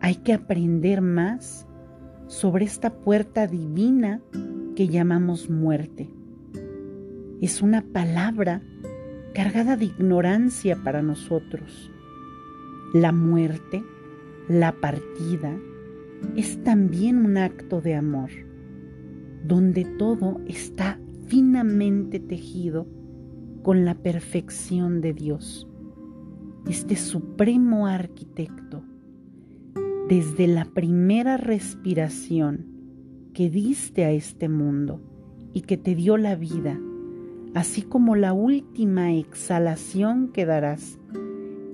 Hay 0.00 0.16
que 0.16 0.34
aprender 0.34 1.00
más 1.00 1.66
sobre 2.26 2.64
esta 2.64 2.92
puerta 2.92 3.46
divina 3.46 4.20
que 4.74 4.88
llamamos 4.88 5.50
muerte. 5.50 6.08
Es 7.40 7.62
una 7.62 7.82
palabra 7.82 8.62
cargada 9.34 9.76
de 9.76 9.86
ignorancia 9.86 10.76
para 10.82 11.02
nosotros. 11.02 11.90
La 12.94 13.12
muerte, 13.12 13.82
la 14.48 14.72
partida, 14.72 15.56
es 16.36 16.62
también 16.62 17.24
un 17.24 17.36
acto 17.36 17.80
de 17.80 17.94
amor, 17.94 18.30
donde 19.44 19.84
todo 19.84 20.40
está 20.46 20.98
finamente 21.26 22.20
tejido 22.20 22.86
con 23.62 23.84
la 23.84 23.94
perfección 23.94 25.00
de 25.00 25.12
Dios, 25.12 25.68
este 26.68 26.96
supremo 26.96 27.86
arquitecto, 27.86 28.82
desde 30.12 30.46
la 30.46 30.66
primera 30.66 31.38
respiración 31.38 32.66
que 33.32 33.48
diste 33.48 34.04
a 34.04 34.10
este 34.10 34.50
mundo 34.50 35.00
y 35.54 35.62
que 35.62 35.78
te 35.78 35.94
dio 35.94 36.18
la 36.18 36.36
vida, 36.36 36.78
así 37.54 37.80
como 37.80 38.14
la 38.14 38.34
última 38.34 39.14
exhalación 39.14 40.28
que 40.28 40.44
darás 40.44 40.98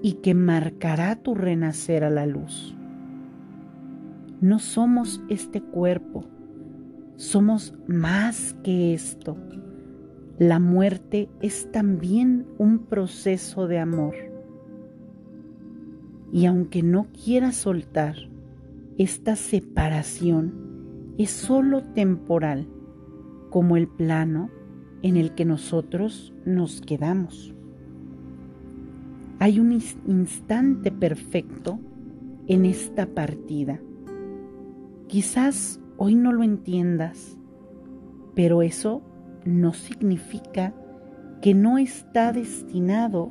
y 0.02 0.12
que 0.22 0.34
marcará 0.34 1.16
tu 1.16 1.34
renacer 1.34 2.04
a 2.04 2.10
la 2.10 2.26
luz. 2.26 2.76
No 4.40 4.60
somos 4.60 5.20
este 5.28 5.60
cuerpo, 5.60 6.24
somos 7.16 7.74
más 7.88 8.54
que 8.62 8.94
esto 8.94 9.36
la 10.38 10.60
muerte 10.60 11.28
es 11.42 11.68
también 11.72 12.46
un 12.58 12.86
proceso 12.86 13.66
de 13.66 13.80
amor. 13.80 14.14
Y 16.32 16.46
aunque 16.46 16.82
no 16.82 17.06
quiera 17.24 17.52
soltar, 17.52 18.16
esta 18.98 19.36
separación 19.36 21.14
es 21.18 21.30
sólo 21.30 21.82
temporal, 21.82 22.68
como 23.50 23.76
el 23.76 23.88
plano 23.88 24.50
en 25.02 25.16
el 25.16 25.34
que 25.34 25.44
nosotros 25.44 26.34
nos 26.44 26.80
quedamos. 26.80 27.54
Hay 29.38 29.60
un 29.60 29.72
instante 29.72 30.90
perfecto 30.90 31.78
en 32.48 32.64
esta 32.64 33.06
partida. 33.06 33.80
Quizás 35.06 35.80
hoy 35.96 36.14
no 36.14 36.32
lo 36.32 36.42
entiendas, 36.42 37.38
pero 38.34 38.62
eso 38.62 39.02
no 39.44 39.72
significa 39.72 40.74
que 41.40 41.54
no 41.54 41.78
está 41.78 42.32
destinado 42.32 43.30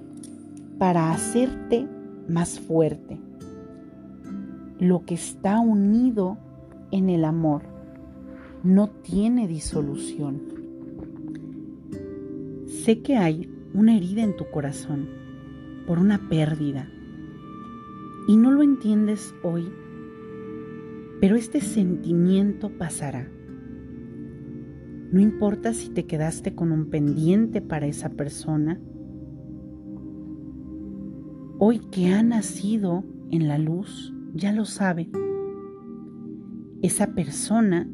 para 0.77 1.11
hacerte 1.11 1.87
más 2.27 2.59
fuerte. 2.59 3.19
Lo 4.79 5.05
que 5.05 5.15
está 5.15 5.59
unido 5.59 6.37
en 6.91 7.09
el 7.09 7.25
amor 7.25 7.63
no 8.63 8.89
tiene 8.89 9.47
disolución. 9.47 10.41
Sé 12.65 13.01
que 13.01 13.17
hay 13.17 13.49
una 13.73 13.95
herida 13.95 14.23
en 14.23 14.35
tu 14.35 14.49
corazón 14.49 15.07
por 15.85 15.99
una 15.99 16.29
pérdida 16.29 16.89
y 18.27 18.35
no 18.37 18.51
lo 18.51 18.61
entiendes 18.61 19.33
hoy, 19.41 19.71
pero 21.21 21.35
este 21.35 21.61
sentimiento 21.61 22.69
pasará. 22.77 23.29
No 25.11 25.21
importa 25.21 25.73
si 25.73 25.89
te 25.89 26.05
quedaste 26.05 26.53
con 26.53 26.73
un 26.73 26.89
pendiente 26.89 27.61
para 27.61 27.87
esa 27.87 28.09
persona, 28.09 28.79
hoy 31.59 31.79
que 31.79 32.13
ha 32.13 32.21
nacido 32.21 33.03
en 33.31 33.47
la 33.47 33.57
luz, 33.57 34.13
ya 34.33 34.51
lo 34.51 34.65
sabe. 34.65 35.09
Esa 36.81 37.15
persona, 37.15 37.89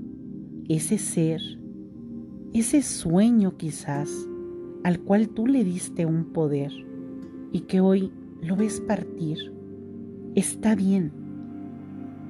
ese 0.68 0.98
ser, 0.98 1.42
ese 2.54 2.82
sueño 2.82 3.56
quizás, 3.56 4.28
al 4.84 5.00
cual 5.00 5.30
tú 5.30 5.48
le 5.48 5.64
diste 5.64 6.06
un 6.06 6.34
poder 6.34 6.72
y 7.54 7.62
que 7.62 7.80
hoy 7.80 8.12
lo 8.42 8.58
ves 8.58 8.82
partir, 8.82 9.38
está 10.36 10.76
bien. 10.76 11.12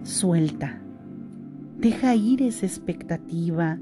Suelta. 0.04 0.82
Deja 1.80 2.16
ir 2.16 2.44
esa 2.44 2.66
expectativa, 2.66 3.80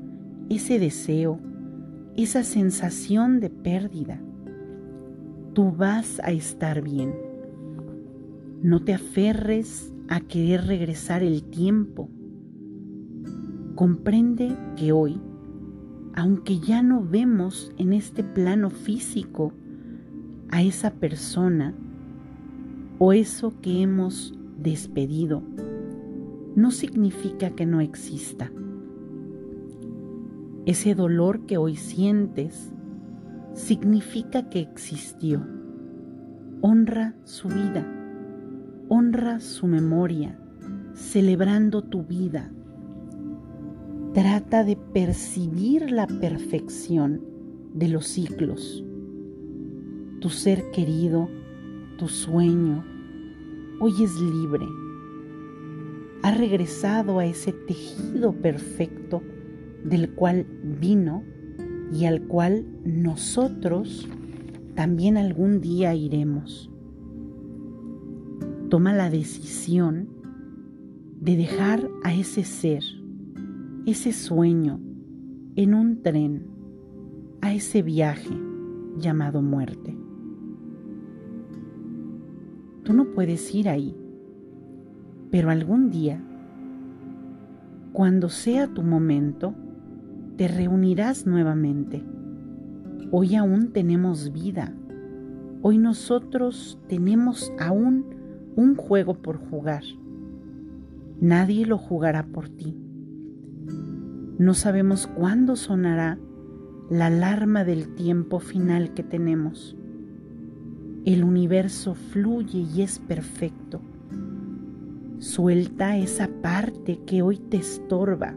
ese 0.50 0.80
deseo, 0.80 1.40
esa 2.16 2.44
sensación 2.44 3.42
de 3.42 3.50
pérdida. 3.50 4.22
Tú 5.54 5.72
vas 5.72 6.22
a 6.24 6.32
estar 6.32 6.82
bien. 6.82 7.31
No 8.64 8.84
te 8.84 8.94
aferres 8.94 9.92
a 10.08 10.20
querer 10.20 10.68
regresar 10.68 11.24
el 11.24 11.42
tiempo. 11.42 12.10
Comprende 13.74 14.56
que 14.76 14.92
hoy, 14.92 15.20
aunque 16.14 16.60
ya 16.60 16.84
no 16.84 17.04
vemos 17.04 17.74
en 17.78 17.92
este 17.92 18.24
plano 18.24 18.70
físico 18.70 19.52
a 20.52 20.62
esa 20.62 20.92
persona 20.92 21.74
o 23.00 23.14
eso 23.14 23.60
que 23.62 23.82
hemos 23.82 24.38
despedido, 24.60 25.42
no 26.56 26.70
significa 26.70 27.50
que 27.50 27.66
no 27.66 27.82
exista. 27.82 28.52
Ese 30.68 30.94
dolor 30.94 31.48
que 31.48 31.58
hoy 31.58 31.78
sientes 31.78 32.72
significa 33.56 34.50
que 34.50 34.60
existió. 34.60 35.44
Honra 36.62 37.16
su 37.24 37.48
vida, 37.48 38.01
honra 38.94 39.40
su 39.40 39.68
memoria, 39.68 40.38
celebrando 40.94 41.82
tu 41.82 42.04
vida. 42.04 42.52
Trata 44.14 44.66
de 44.66 44.76
percibir 44.76 45.92
la 45.92 46.08
perfección 46.08 47.22
de 47.74 47.88
los 47.88 48.06
ciclos. 48.06 48.84
Tu 50.20 50.28
ser 50.28 50.72
querido, 50.72 51.30
tu 51.98 52.10
sueño, 52.10 52.84
hoy 53.80 53.94
es 54.04 54.20
libre. 54.20 54.68
Ha 56.24 56.32
regresado 56.32 57.20
a 57.20 57.26
ese 57.26 57.54
tejido 57.54 58.34
perfecto 58.34 59.22
del 59.86 60.10
cual 60.16 60.46
vino 60.82 61.24
y 61.94 62.04
al 62.04 62.24
cual 62.24 62.66
nosotros 62.84 64.10
también 64.76 65.16
algún 65.16 65.62
día 65.62 65.96
iremos. 65.96 66.71
Toma 68.72 68.94
la 68.94 69.10
decisión 69.10 70.08
de 71.20 71.36
dejar 71.36 71.90
a 72.04 72.14
ese 72.14 72.46
ser, 72.46 72.82
ese 73.86 74.14
sueño, 74.14 74.80
en 75.58 75.74
un 75.74 76.02
tren, 76.02 76.46
a 77.42 77.54
ese 77.54 77.82
viaje 77.82 78.34
llamado 78.98 79.42
muerte. 79.42 79.98
Tú 82.84 82.94
no 82.94 83.12
puedes 83.12 83.54
ir 83.54 83.68
ahí, 83.68 83.94
pero 85.32 85.50
algún 85.50 85.90
día, 85.90 86.24
cuando 87.92 88.30
sea 88.30 88.74
tu 88.74 88.84
momento, 88.84 89.54
te 90.38 90.48
reunirás 90.48 91.28
nuevamente. 91.28 92.06
Hoy 93.12 93.36
aún 93.36 93.74
tenemos 93.74 94.32
vida. 94.32 94.74
Hoy 95.62 95.78
nosotros 95.78 96.80
tenemos 96.88 97.52
aún 97.60 98.11
un 98.56 98.76
juego 98.76 99.16
por 99.16 99.38
jugar. 99.38 99.84
Nadie 101.20 101.66
lo 101.66 101.78
jugará 101.78 102.26
por 102.26 102.50
ti. 102.50 102.76
No 104.38 104.54
sabemos 104.54 105.08
cuándo 105.08 105.56
sonará 105.56 106.18
la 106.90 107.08
alarma 107.08 107.64
del 107.64 107.94
tiempo 107.96 108.40
final 108.40 108.94
que 108.94 109.04
tenemos. 109.04 109.78
El 111.06 111.24
universo 111.24 111.96
fluye 111.96 112.60
y 112.60 112.82
es 112.82 113.00
perfecto. 113.00 113.82
Suelta 115.20 115.98
esa 115.98 116.28
parte 116.42 117.00
que 117.06 117.22
hoy 117.22 117.38
te 117.38 117.58
estorba, 117.58 118.36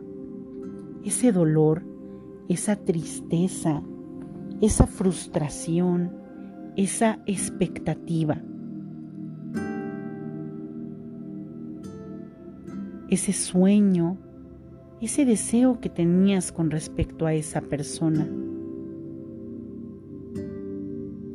ese 1.05 1.33
dolor 1.33 1.83
esa 2.49 2.77
tristeza, 2.77 3.83
esa 4.61 4.87
frustración, 4.87 6.13
esa 6.77 7.21
expectativa. 7.27 8.43
Ese 13.15 13.33
sueño, 13.33 14.19
ese 15.01 15.25
deseo 15.25 15.79
que 15.79 15.89
tenías 15.89 16.51
con 16.51 16.73
respecto 16.73 17.27
a 17.27 17.33
esa 17.33 17.61
persona. 17.61 18.29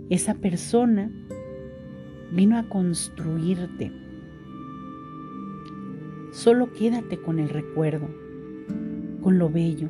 Esa 0.09 0.33
persona 0.33 1.09
vino 2.33 2.57
a 2.57 2.67
construirte. 2.67 3.93
Solo 6.31 6.73
quédate 6.73 7.17
con 7.21 7.39
el 7.39 7.47
recuerdo, 7.47 8.09
con 9.21 9.39
lo 9.39 9.49
bello, 9.49 9.87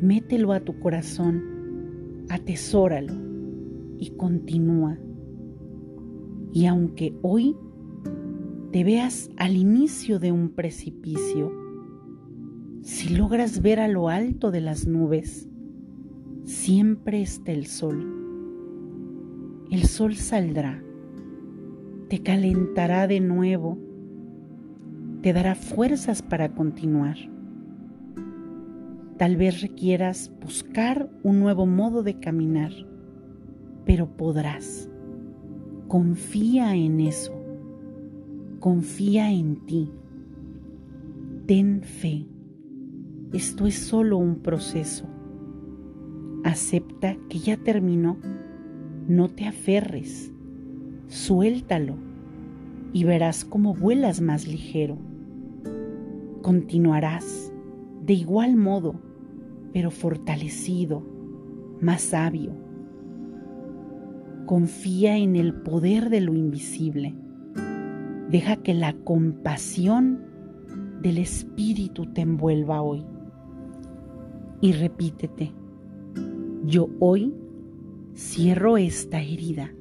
mételo 0.00 0.54
a 0.54 0.60
tu 0.60 0.80
corazón, 0.80 2.24
atesóralo 2.30 3.12
y 3.98 4.08
continúa. 4.16 4.96
Y 6.54 6.64
aunque 6.64 7.14
hoy 7.20 7.54
te 8.72 8.84
veas 8.84 9.30
al 9.36 9.54
inicio 9.54 10.18
de 10.18 10.32
un 10.32 10.48
precipicio, 10.48 11.52
si 12.80 13.14
logras 13.14 13.60
ver 13.60 13.80
a 13.80 13.86
lo 13.86 14.08
alto 14.08 14.50
de 14.50 14.62
las 14.62 14.86
nubes, 14.86 15.46
siempre 16.44 17.20
está 17.20 17.52
el 17.52 17.66
sol. 17.66 18.08
El 19.70 19.84
sol 19.84 20.14
saldrá, 20.14 20.82
te 22.08 22.22
calentará 22.22 23.06
de 23.06 23.20
nuevo, 23.20 23.78
te 25.20 25.34
dará 25.34 25.54
fuerzas 25.54 26.22
para 26.22 26.54
continuar. 26.54 27.18
Tal 29.18 29.36
vez 29.36 29.60
requieras 29.60 30.32
buscar 30.40 31.10
un 31.22 31.40
nuevo 31.40 31.66
modo 31.66 32.02
de 32.02 32.18
caminar, 32.18 32.72
pero 33.84 34.16
podrás. 34.16 34.88
Confía 35.88 36.74
en 36.74 37.00
eso. 37.00 37.41
Confía 38.62 39.28
en 39.32 39.56
ti. 39.66 39.90
Ten 41.48 41.82
fe. 41.82 42.28
Esto 43.32 43.66
es 43.66 43.74
solo 43.74 44.18
un 44.18 44.36
proceso. 44.36 45.04
Acepta 46.44 47.16
que 47.28 47.40
ya 47.40 47.56
terminó. 47.56 48.18
No 49.08 49.28
te 49.30 49.48
aferres. 49.48 50.30
Suéltalo 51.08 51.96
y 52.92 53.02
verás 53.02 53.44
cómo 53.44 53.74
vuelas 53.74 54.20
más 54.20 54.46
ligero. 54.46 54.96
Continuarás 56.42 57.52
de 58.06 58.12
igual 58.12 58.54
modo 58.54 58.94
pero 59.72 59.90
fortalecido, 59.90 61.02
más 61.80 62.00
sabio. 62.02 62.52
Confía 64.46 65.18
en 65.18 65.34
el 65.34 65.52
poder 65.52 66.10
de 66.10 66.20
lo 66.20 66.32
invisible. 66.32 67.16
Deja 68.32 68.56
que 68.56 68.74
la 68.74 68.94
compasión 69.04 70.24
del 71.00 71.18
Espíritu 71.18 72.06
te 72.06 72.22
envuelva 72.22 72.82
hoy. 72.82 73.04
Y 74.60 74.72
repítete, 74.72 75.52
yo 76.64 76.88
hoy 76.98 77.34
cierro 78.16 78.76
esta 78.76 79.20
herida 79.20 79.72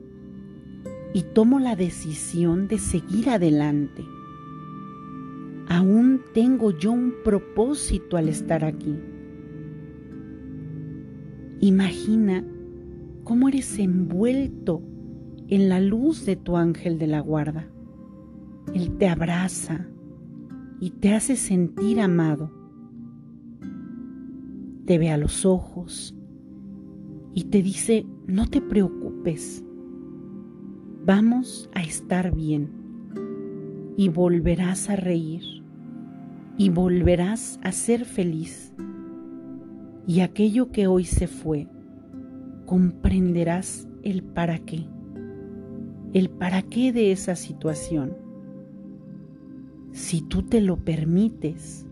y 1.13 1.23
tomo 1.23 1.59
la 1.59 1.75
decisión 1.75 2.67
de 2.67 2.77
seguir 2.77 3.29
adelante. 3.29 4.03
Aún 5.69 6.21
tengo 6.33 6.71
yo 6.77 6.91
un 6.91 7.13
propósito 7.23 8.17
al 8.17 8.29
estar 8.29 8.63
aquí 8.63 8.95
Imagina 11.63 12.43
cómo 13.23 13.47
eres 13.47 13.77
envuelto 13.77 14.81
en 15.47 15.69
la 15.69 15.79
luz 15.79 16.25
de 16.25 16.35
tu 16.35 16.57
ángel 16.57 16.97
de 16.97 17.05
la 17.05 17.19
guarda. 17.19 17.67
Él 18.73 18.97
te 18.97 19.07
abraza 19.07 19.87
y 20.79 20.91
te 20.91 21.13
hace 21.13 21.35
sentir 21.35 21.99
amado. 21.99 22.51
Te 24.85 24.97
ve 24.97 25.09
a 25.09 25.17
los 25.17 25.45
ojos 25.45 26.15
y 27.33 27.45
te 27.45 27.61
dice, 27.61 28.05
no 28.27 28.47
te 28.47 28.61
preocupes, 28.61 29.63
vamos 31.05 31.69
a 31.73 31.83
estar 31.83 32.33
bien 32.35 32.69
y 33.97 34.09
volverás 34.09 34.89
a 34.89 34.95
reír 34.95 35.63
y 36.57 36.69
volverás 36.69 37.59
a 37.63 37.71
ser 37.71 38.05
feliz 38.05 38.73
y 40.07 40.21
aquello 40.21 40.71
que 40.71 40.87
hoy 40.87 41.05
se 41.05 41.27
fue, 41.27 41.67
comprenderás 42.65 43.87
el 44.03 44.23
para 44.23 44.59
qué, 44.59 44.85
el 46.13 46.29
para 46.29 46.63
qué 46.63 46.91
de 46.91 47.11
esa 47.11 47.35
situación. 47.35 48.30
Si 49.91 50.21
tú 50.21 50.43
te 50.43 50.61
lo 50.61 50.77
permites, 50.77 51.85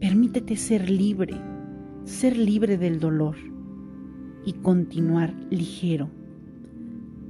permítete 0.00 0.56
ser 0.56 0.90
libre, 0.90 1.34
ser 2.04 2.36
libre 2.36 2.76
del 2.76 3.00
dolor 3.00 3.36
y 4.44 4.52
continuar 4.52 5.34
ligero, 5.48 6.10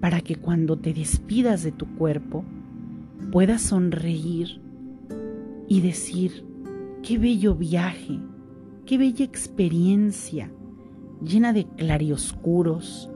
para 0.00 0.20
que 0.22 0.34
cuando 0.34 0.76
te 0.76 0.92
despidas 0.92 1.62
de 1.62 1.70
tu 1.70 1.86
cuerpo 1.94 2.44
puedas 3.30 3.62
sonreír 3.62 4.60
y 5.68 5.80
decir, 5.80 6.44
qué 7.04 7.16
bello 7.16 7.54
viaje, 7.54 8.18
qué 8.86 8.98
bella 8.98 9.24
experiencia, 9.24 10.50
llena 11.22 11.52
de 11.52 11.64
clarioscuros, 11.76 13.08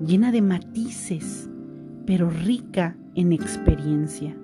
llena 0.00 0.32
de 0.32 0.40
matices, 0.40 1.50
pero 2.06 2.30
rica 2.30 2.96
en 3.14 3.32
experiencia. 3.32 4.38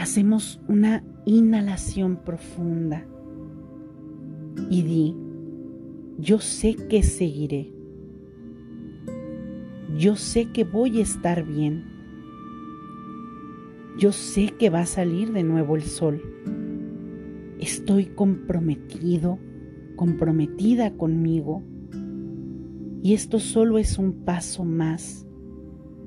Hacemos 0.00 0.62
una 0.66 1.04
inhalación 1.26 2.24
profunda 2.24 3.06
y 4.70 4.80
di, 4.80 5.14
yo 6.16 6.38
sé 6.38 6.74
que 6.74 7.02
seguiré. 7.02 7.70
Yo 9.98 10.16
sé 10.16 10.46
que 10.52 10.64
voy 10.64 11.00
a 11.00 11.02
estar 11.02 11.44
bien. 11.44 11.84
Yo 13.98 14.12
sé 14.12 14.54
que 14.58 14.70
va 14.70 14.80
a 14.80 14.86
salir 14.86 15.34
de 15.34 15.42
nuevo 15.42 15.76
el 15.76 15.82
sol. 15.82 16.22
Estoy 17.58 18.06
comprometido, 18.06 19.38
comprometida 19.96 20.96
conmigo. 20.96 21.62
Y 23.02 23.12
esto 23.12 23.38
solo 23.38 23.76
es 23.76 23.98
un 23.98 24.24
paso 24.24 24.64
más 24.64 25.26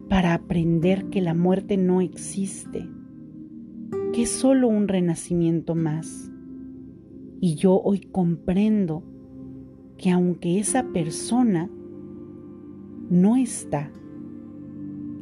para 0.09 0.33
aprender 0.33 1.11
que 1.11 1.21
la 1.21 1.35
muerte 1.35 1.77
no 1.77 2.01
existe, 2.01 2.89
que 4.13 4.23
es 4.23 4.31
solo 4.31 4.67
un 4.67 4.87
renacimiento 4.87 5.75
más. 5.75 6.31
Y 7.41 7.55
yo 7.55 7.81
hoy 7.81 7.99
comprendo 7.99 9.03
que 9.97 10.11
aunque 10.11 10.59
esa 10.59 10.83
persona 10.93 11.69
no 13.09 13.35
está, 13.35 13.91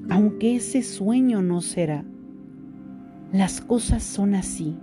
aunque 0.09 0.57
ese 0.57 0.83
sueño 0.83 1.41
no 1.41 1.61
será, 1.61 2.05
las 3.31 3.61
cosas 3.61 4.03
son 4.03 4.35
así 4.35 4.75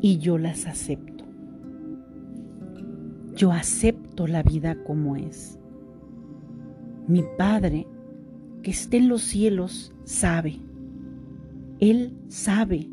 y 0.00 0.18
yo 0.18 0.36
las 0.36 0.66
acepto. 0.66 1.24
Yo 3.34 3.52
acepto 3.52 4.26
la 4.26 4.42
vida 4.42 4.82
como 4.84 5.16
es. 5.16 5.58
Mi 7.06 7.24
Padre, 7.38 7.86
que 8.62 8.70
está 8.70 8.96
en 8.96 9.08
los 9.08 9.22
cielos, 9.22 9.94
sabe. 10.04 10.67
Él 11.80 12.16
sabe. 12.28 12.90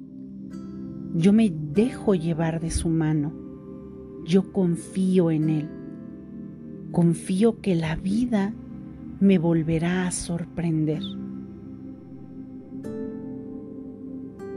Yo 1.16 1.34
me 1.34 1.50
dejo 1.50 2.16
llevar 2.16 2.60
de 2.60 2.72
su 2.72 2.90
mano. 2.90 3.34
Yo 4.26 4.52
confío 4.52 5.32
en 5.32 5.50
Él. 5.50 5.70
Confío 6.92 7.62
que 7.62 7.76
la 7.76 7.96
vida 7.96 8.54
me 9.20 9.38
volverá 9.38 10.08
a 10.08 10.12
sorprender. 10.12 11.02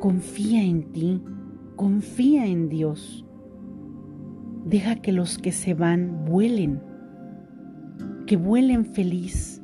Confía 0.01 0.63
en 0.63 0.93
ti 0.93 1.23
Confía 1.79 2.45
en 2.45 2.69
Dios. 2.69 3.25
Deja 4.65 4.97
que 4.97 5.13
los 5.13 5.39
que 5.39 5.53
se 5.53 5.75
van 5.75 6.25
vuelen, 6.25 6.83
que 8.27 8.37
vuelen 8.37 8.85
feliz 8.85 9.63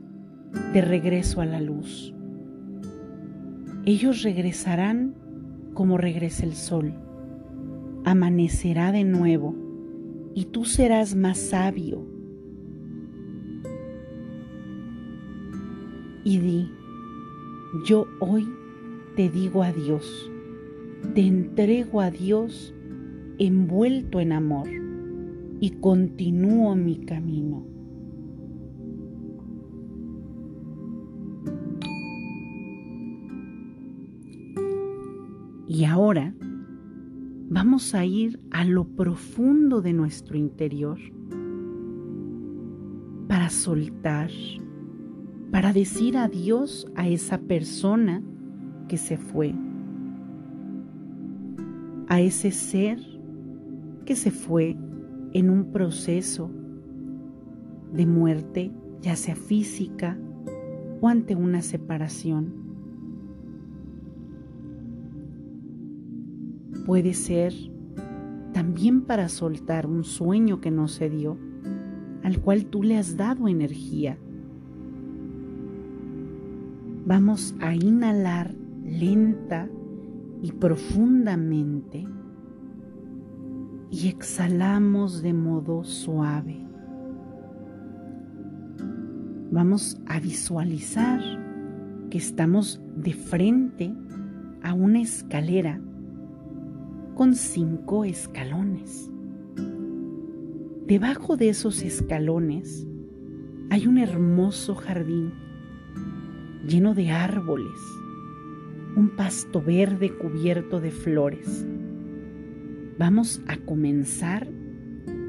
de 0.73 0.81
regreso 0.81 1.41
a 1.41 1.45
la 1.45 1.61
luz. 1.61 2.14
Ellos 3.87 4.23
regresarán 4.23 5.15
como 5.75 5.99
regresa 5.99 6.45
el 6.45 6.55
sol. 6.55 6.95
Amanecerá 8.05 8.93
de 8.93 9.05
nuevo 9.05 9.55
y 10.35 10.47
tú 10.47 10.65
serás 10.65 11.15
más 11.15 11.39
sabio. 11.39 12.07
Y 16.25 16.39
di, 16.39 16.71
yo 17.87 18.07
hoy 18.21 18.49
te 19.17 19.29
digo 19.29 19.63
adiós 19.63 20.31
te 21.13 21.21
entrego 21.21 22.01
a 22.01 22.11
Dios 22.11 22.75
envuelto 23.39 24.19
en 24.21 24.33
amor 24.33 24.69
y 25.61 25.71
continúo 25.81 26.75
mi 26.75 27.05
camino. 27.05 27.74
Y 35.75 35.87
ahora 35.87 36.33
vamos 37.51 37.97
a 37.97 38.05
ir 38.05 38.39
a 38.53 38.65
lo 38.65 38.85
profundo 38.85 39.83
de 39.83 39.93
nuestro 39.93 40.39
interior 40.39 41.01
para 43.27 43.51
soltar, 43.51 44.31
para 45.51 45.73
decir 45.73 46.17
adiós 46.17 46.87
a 46.95 47.09
esa 47.09 47.39
persona 47.39 48.23
que 48.87 48.97
se 48.97 49.17
fue 49.17 49.53
a 52.07 52.21
ese 52.21 52.53
ser 52.53 53.01
que 54.05 54.15
se 54.15 54.31
fue 54.31 54.77
en 55.33 55.51
un 55.51 55.73
proceso 55.73 56.53
de 57.93 58.07
muerte, 58.07 58.71
ya 59.01 59.17
sea 59.17 59.35
física 59.35 60.17
o 61.01 61.09
ante 61.09 61.35
una 61.35 61.63
separación. 61.63 62.64
Puede 66.85 67.15
ser 67.15 67.55
también 68.53 69.03
para 69.03 69.29
soltar 69.29 69.87
un 69.87 70.05
sueño 70.05 70.61
que 70.61 70.71
no 70.71 70.87
se 70.87 71.09
dio, 71.09 71.39
al 72.23 72.41
cual 72.41 72.67
tú 72.67 72.83
le 72.83 72.99
has 72.99 73.17
dado 73.17 73.49
energía. 73.49 74.19
Vamos 77.07 77.55
a 77.61 77.75
inhalar 77.75 78.55
lenta 78.85 79.69
y 80.43 80.53
profundamente 80.53 82.07
y 83.91 84.09
exhalamos 84.09 85.23
de 85.23 85.33
modo 85.33 85.85
suave. 85.85 86.65
Vamos 89.51 90.01
a 90.07 90.21
visualizar 90.21 91.21
que 92.11 92.19
estamos 92.19 92.83
de 92.97 93.13
frente 93.13 93.95
a 94.63 94.75
una 94.75 95.01
escalera 95.01 95.81
con 97.15 97.35
cinco 97.35 98.05
escalones. 98.05 99.11
Debajo 100.87 101.37
de 101.37 101.49
esos 101.49 101.83
escalones 101.83 102.87
hay 103.71 103.87
un 103.87 103.99
hermoso 103.99 104.75
jardín 104.75 105.33
lleno 106.67 106.95
de 106.95 107.11
árboles 107.11 107.81
un 108.97 109.11
pasto 109.11 109.61
verde 109.61 110.17
cubierto 110.17 110.81
de 110.81 110.91
flores. 110.91 111.67
Vamos 112.99 113.43
a 113.49 113.57
comenzar 113.57 114.49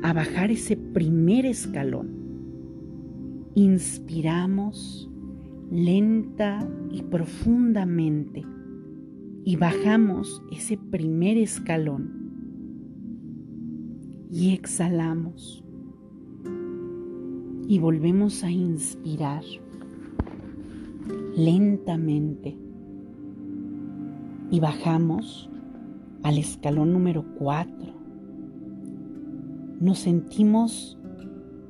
a 0.03 0.13
bajar 0.13 0.51
ese 0.51 0.77
primer 0.77 1.45
escalón. 1.45 3.49
Inspiramos 3.55 5.09
lenta 5.71 6.67
y 6.91 7.01
profundamente 7.03 8.45
y 9.45 9.55
bajamos 9.57 10.41
ese 10.51 10.75
primer 10.75 11.37
escalón 11.37 12.25
y 14.31 14.53
exhalamos 14.53 15.63
y 17.67 17.79
volvemos 17.79 18.43
a 18.43 18.49
inspirar 18.49 19.43
lentamente 21.37 22.57
y 24.49 24.59
bajamos 24.59 25.49
al 26.23 26.39
escalón 26.39 26.91
número 26.91 27.23
4. 27.37 27.93
Nos 29.79 29.99
sentimos 29.99 30.97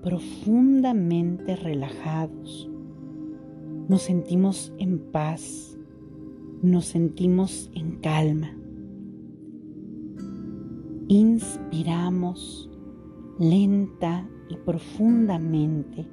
profundamente 0.01 1.55
relajados. 1.57 2.69
Nos 3.89 4.03
sentimos 4.03 4.71
en 4.77 4.99
paz. 5.11 5.74
Nos 6.65 6.85
sentimos 6.85 7.69
en 7.75 7.97
calma. 7.97 8.49
Inspiramos 11.07 12.71
lenta 13.37 14.27
y 14.49 14.55
profundamente 14.55 16.07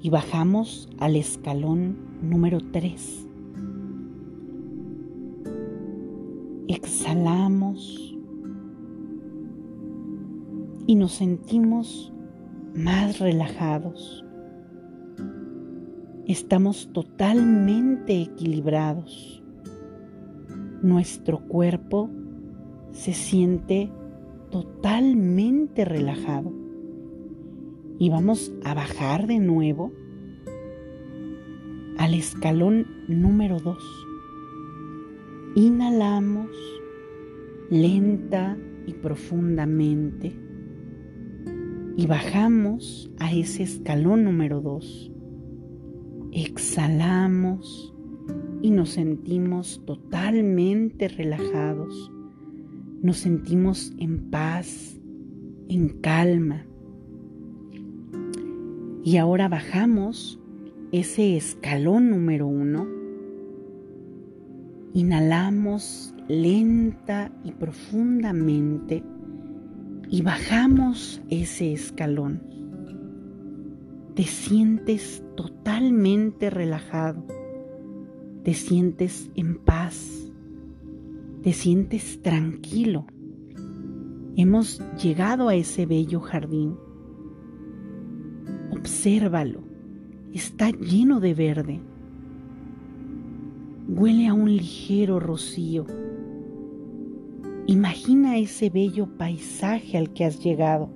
y 0.00 0.08
bajamos 0.08 0.88
al 0.96 1.14
escalón 1.14 1.98
número 2.22 2.60
3. 2.72 3.28
Exhalamos 6.68 8.16
y 10.86 10.94
nos 10.94 11.12
sentimos 11.12 12.14
más 12.74 13.18
relajados. 13.18 14.24
Estamos 16.24 16.88
totalmente 16.94 18.22
equilibrados. 18.22 19.39
Nuestro 20.82 21.46
cuerpo 21.46 22.10
se 22.92 23.12
siente 23.12 23.90
totalmente 24.50 25.84
relajado. 25.84 26.52
Y 27.98 28.08
vamos 28.08 28.52
a 28.64 28.74
bajar 28.74 29.26
de 29.26 29.38
nuevo 29.38 29.92
al 31.98 32.14
escalón 32.14 32.86
número 33.08 33.58
2. 33.58 33.76
Inhalamos 35.54 36.50
lenta 37.70 38.56
y 38.86 38.94
profundamente 38.94 40.34
y 41.96 42.06
bajamos 42.06 43.10
a 43.18 43.32
ese 43.32 43.64
escalón 43.64 44.24
número 44.24 44.60
2. 44.62 45.12
Exhalamos 46.32 47.94
y 48.62 48.70
nos 48.70 48.90
sentimos 48.90 49.82
totalmente 49.86 51.08
relajados. 51.08 52.12
Nos 53.02 53.18
sentimos 53.18 53.92
en 53.98 54.30
paz, 54.30 55.00
en 55.68 55.88
calma. 56.00 56.66
Y 59.02 59.16
ahora 59.16 59.48
bajamos 59.48 60.38
ese 60.92 61.36
escalón 61.36 62.10
número 62.10 62.46
uno. 62.46 62.86
Inhalamos 64.92 66.14
lenta 66.28 67.32
y 67.44 67.52
profundamente 67.52 69.02
y 70.10 70.22
bajamos 70.22 71.22
ese 71.30 71.72
escalón. 71.72 72.42
Te 74.14 74.24
sientes 74.24 75.22
totalmente 75.36 76.50
relajado, 76.50 77.24
te 78.44 78.54
sientes 78.54 79.30
en 79.34 79.58
paz, 79.58 80.32
te 81.42 81.52
sientes 81.52 82.22
tranquilo. 82.22 83.06
Hemos 84.36 84.82
llegado 85.02 85.48
a 85.48 85.54
ese 85.54 85.86
bello 85.86 86.20
jardín 86.20 86.76
Obsérvalo, 88.80 89.60
está 90.32 90.70
lleno 90.70 91.20
de 91.20 91.34
verde. 91.34 91.80
Huele 93.88 94.26
a 94.26 94.32
un 94.32 94.50
ligero 94.50 95.20
rocío. 95.20 95.84
Imagina 97.66 98.38
ese 98.38 98.70
bello 98.70 99.18
paisaje 99.18 99.98
al 99.98 100.14
que 100.14 100.24
has 100.24 100.42
llegado. 100.42 100.88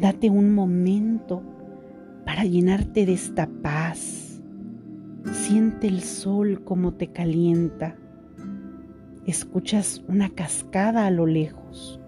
Date 0.00 0.28
un 0.28 0.52
momento 0.52 1.42
para 2.24 2.44
llenarte 2.44 3.06
de 3.06 3.12
esta 3.12 3.46
paz. 3.62 4.25
Siente 5.32 5.86
el 5.88 6.00
sol 6.00 6.62
como 6.64 6.94
te 6.94 7.12
calienta. 7.12 7.96
Escuchas 9.26 10.02
una 10.08 10.30
cascada 10.30 11.06
a 11.06 11.10
lo 11.10 11.26
lejos 11.26 12.00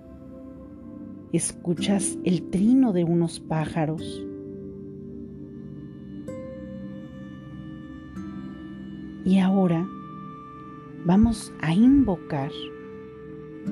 escuchas 1.33 2.19
el 2.25 2.51
trino 2.51 2.93
de 2.93 3.05
unos 3.05 3.41
pájaros. 3.41 4.25
Y 9.25 9.39
ahora 9.41 9.87
vamos 11.05 11.53
a 11.61 11.75
invocar 11.75 12.51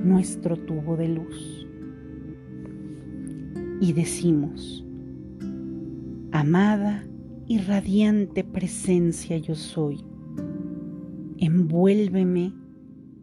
nuestro 0.02 0.56
tubo 0.56 0.96
de 0.96 1.08
luz. 1.08 1.66
Y 3.80 3.92
decimos, 3.92 4.84
amada 6.32 7.04
y 7.46 7.58
radiante 7.58 8.44
presencia 8.44 9.38
yo 9.38 9.54
soy, 9.54 10.04
envuélveme 11.38 12.52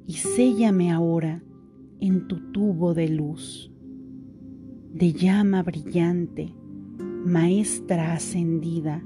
y 0.08 0.14
séllame 0.14 0.92
ahora 0.92 1.44
en 2.00 2.28
tu 2.28 2.52
tubo 2.52 2.94
de 2.94 3.10
luz 3.10 3.74
de 4.94 5.12
llama 5.12 5.64
brillante, 5.64 6.54
maestra 7.26 8.14
ascendida, 8.14 9.04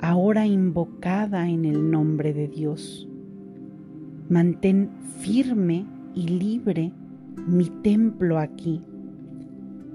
ahora 0.00 0.46
invocada 0.46 1.46
en 1.50 1.66
el 1.66 1.90
nombre 1.90 2.32
de 2.32 2.48
Dios. 2.48 3.06
Mantén 4.30 4.88
firme 5.20 5.84
y 6.14 6.28
libre 6.28 6.90
mi 7.46 7.66
templo 7.82 8.38
aquí, 8.38 8.80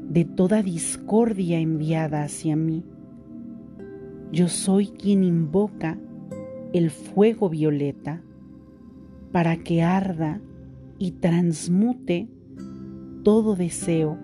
de 0.07 0.25
toda 0.25 0.61
discordia 0.61 1.59
enviada 1.59 2.21
hacia 2.21 2.55
mí. 2.55 2.83
Yo 4.31 4.47
soy 4.47 4.87
quien 4.87 5.23
invoca 5.23 5.97
el 6.73 6.91
fuego 6.91 7.49
violeta 7.49 8.21
para 9.31 9.57
que 9.57 9.81
arda 9.81 10.39
y 10.97 11.11
transmute 11.11 12.27
todo 13.23 13.55
deseo 13.55 14.17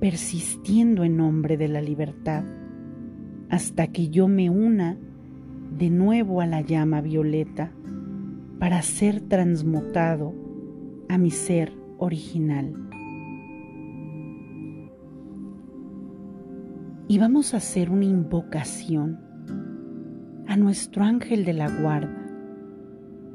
persistiendo 0.00 1.04
en 1.04 1.16
nombre 1.16 1.56
de 1.56 1.68
la 1.68 1.80
libertad, 1.80 2.44
hasta 3.48 3.86
que 3.86 4.08
yo 4.08 4.28
me 4.28 4.50
una 4.50 4.98
de 5.78 5.90
nuevo 5.90 6.40
a 6.40 6.46
la 6.46 6.60
llama 6.60 7.00
violeta 7.00 7.72
para 8.58 8.82
ser 8.82 9.20
transmutado 9.20 10.34
a 11.08 11.18
mi 11.18 11.30
ser 11.30 11.72
original. 11.98 12.83
Y 17.06 17.18
vamos 17.18 17.52
a 17.52 17.58
hacer 17.58 17.90
una 17.90 18.06
invocación 18.06 19.20
a 20.46 20.56
nuestro 20.56 21.04
ángel 21.04 21.44
de 21.44 21.52
la 21.52 21.68
guarda 21.68 22.24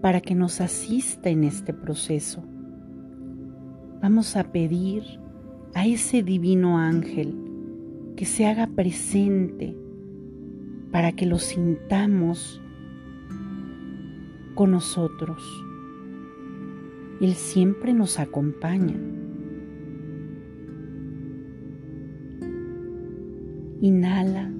para 0.01 0.21
que 0.21 0.33
nos 0.33 0.59
asista 0.59 1.29
en 1.29 1.43
este 1.43 1.73
proceso. 1.73 2.43
Vamos 4.01 4.35
a 4.35 4.51
pedir 4.51 5.03
a 5.75 5.85
ese 5.85 6.23
divino 6.23 6.79
ángel 6.79 7.35
que 8.15 8.25
se 8.25 8.47
haga 8.47 8.67
presente 8.67 9.77
para 10.91 11.11
que 11.11 11.25
lo 11.27 11.37
sintamos 11.37 12.61
con 14.55 14.71
nosotros. 14.71 15.43
Él 17.21 17.35
siempre 17.35 17.93
nos 17.93 18.19
acompaña. 18.19 18.95
Inhala 23.81 24.51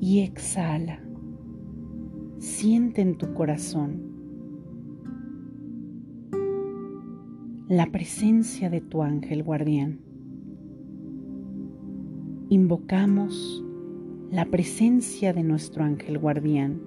y 0.00 0.22
exhala. 0.22 1.00
Siente 2.38 3.02
en 3.02 3.16
tu 3.16 3.32
corazón 3.34 4.02
la 7.68 7.86
presencia 7.92 8.68
de 8.68 8.80
tu 8.80 9.02
ángel 9.04 9.44
guardián. 9.44 10.00
Invocamos 12.48 13.64
la 14.32 14.46
presencia 14.46 15.32
de 15.32 15.44
nuestro 15.44 15.84
ángel 15.84 16.18
guardián, 16.18 16.80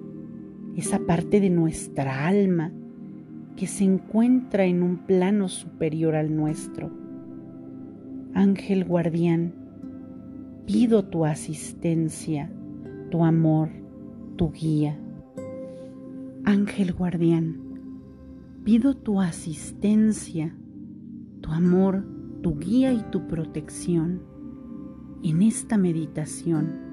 esa 0.76 0.98
parte 1.06 1.40
de 1.40 1.48
nuestra 1.48 2.26
alma 2.26 2.70
que 3.56 3.66
se 3.66 3.84
encuentra 3.84 4.66
en 4.66 4.82
un 4.82 5.06
plano 5.06 5.48
superior 5.48 6.16
al 6.16 6.36
nuestro. 6.36 6.90
Ángel 8.34 8.84
guardián, 8.84 9.61
pido 10.66 11.04
tu 11.04 11.24
asistencia, 11.24 12.50
tu 13.10 13.24
amor, 13.24 13.68
tu 14.36 14.52
guía. 14.52 14.98
Ángel 16.44 16.92
guardián, 16.92 17.56
pido 18.64 18.94
tu 18.94 19.20
asistencia, 19.20 20.54
tu 21.40 21.50
amor, 21.50 22.04
tu 22.42 22.58
guía 22.58 22.92
y 22.92 23.02
tu 23.10 23.26
protección 23.26 24.22
en 25.22 25.42
esta 25.42 25.76
meditación 25.76 26.92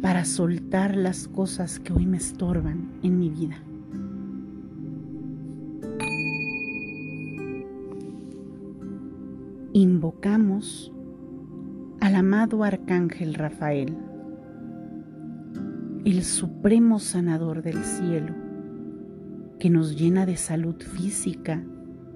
para 0.00 0.24
soltar 0.24 0.96
las 0.96 1.28
cosas 1.28 1.80
que 1.80 1.92
hoy 1.92 2.06
me 2.06 2.18
estorban 2.18 2.92
en 3.02 3.18
mi 3.18 3.30
vida. 3.30 3.62
Invocamos 9.72 10.92
al 12.08 12.16
amado 12.16 12.64
Arcángel 12.64 13.34
Rafael, 13.34 13.94
el 16.06 16.24
supremo 16.24 17.00
sanador 17.00 17.60
del 17.60 17.84
cielo, 17.84 18.34
que 19.58 19.68
nos 19.68 19.94
llena 19.94 20.24
de 20.24 20.38
salud 20.38 20.80
física, 20.80 21.62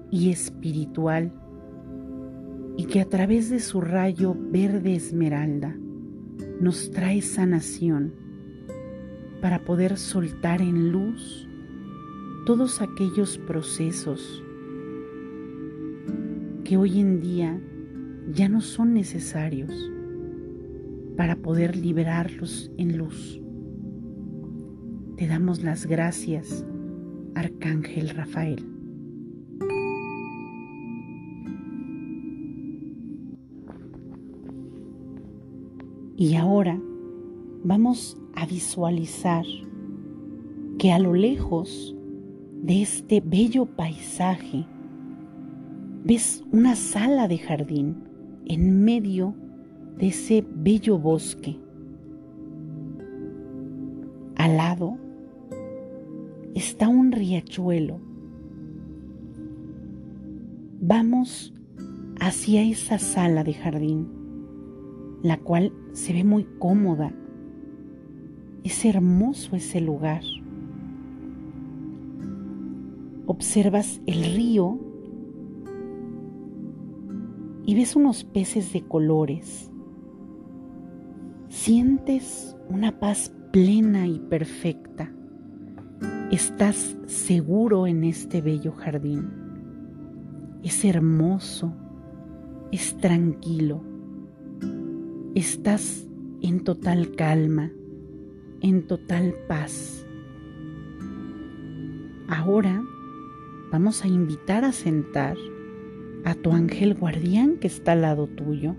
y 0.09 0.31
espiritual 0.31 1.31
y 2.75 2.85
que 2.85 3.01
a 3.01 3.05
través 3.05 3.51
de 3.51 3.59
su 3.59 3.81
rayo 3.81 4.35
verde 4.35 4.95
esmeralda 4.95 5.77
nos 6.59 6.89
trae 6.89 7.21
sanación 7.21 8.15
para 9.41 9.63
poder 9.63 9.97
soltar 9.97 10.63
en 10.63 10.91
luz 10.91 11.47
todos 12.47 12.81
aquellos 12.81 13.37
procesos 13.37 14.43
que 16.63 16.77
hoy 16.77 16.99
en 16.99 17.21
día 17.21 17.61
ya 18.33 18.49
no 18.49 18.61
son 18.61 18.93
necesarios 18.93 19.71
para 21.15 21.35
poder 21.35 21.75
liberarlos 21.75 22.71
en 22.77 22.97
luz. 22.97 23.39
Te 25.17 25.27
damos 25.27 25.63
las 25.63 25.85
gracias, 25.85 26.65
Arcángel 27.35 28.09
Rafael. 28.09 28.65
Y 36.17 36.35
ahora 36.35 36.81
vamos 37.63 38.17
a 38.35 38.45
visualizar 38.47 39.45
que 40.79 40.91
a 40.91 40.97
lo 40.97 41.13
lejos 41.13 41.95
de 42.63 42.81
este 42.81 43.21
bello 43.21 43.65
paisaje 43.65 44.65
ves 46.03 46.43
una 46.51 46.75
sala 46.75 47.27
de 47.27 47.37
jardín 47.37 48.12
en 48.45 48.83
medio 48.83 49.35
de 49.97 50.07
ese 50.07 50.45
bello 50.55 50.97
bosque. 50.97 51.57
Al 54.35 54.57
lado 54.57 54.97
está 56.55 56.87
un 56.87 57.11
riachuelo. 57.11 57.99
Vamos 60.81 61.53
hacia 62.19 62.63
esa 62.63 62.99
sala 62.99 63.43
de 63.43 63.53
jardín, 63.53 64.07
la 65.21 65.37
cual 65.37 65.71
se 65.93 66.13
ve 66.13 66.23
muy 66.23 66.43
cómoda. 66.59 67.13
Es 68.63 68.83
hermoso 68.85 69.55
ese 69.55 69.79
lugar. 69.81 70.23
Observas 73.25 74.01
el 74.05 74.23
río 74.35 74.79
y 77.65 77.75
ves 77.75 77.95
unos 77.95 78.23
peces 78.23 78.73
de 78.73 78.81
colores. 78.81 79.71
Sientes 81.47 82.55
una 82.69 82.99
paz 82.99 83.33
plena 83.51 84.07
y 84.07 84.19
perfecta. 84.19 85.13
Estás 86.31 86.97
seguro 87.05 87.87
en 87.87 88.03
este 88.03 88.41
bello 88.41 88.71
jardín. 88.71 89.29
Es 90.63 90.83
hermoso, 90.83 91.73
es 92.71 92.97
tranquilo. 92.97 93.83
Estás 95.35 96.07
en 96.41 96.63
total 96.63 97.15
calma, 97.15 97.71
en 98.61 98.87
total 98.87 99.33
paz. 99.47 100.05
Ahora 102.27 102.83
vamos 103.71 104.03
a 104.03 104.07
invitar 104.07 104.65
a 104.65 104.71
sentar 104.71 105.37
a 106.25 106.35
tu 106.35 106.51
ángel 106.51 106.95
guardián 106.95 107.57
que 107.57 107.67
está 107.67 107.93
al 107.93 108.01
lado 108.01 108.27
tuyo 108.27 108.75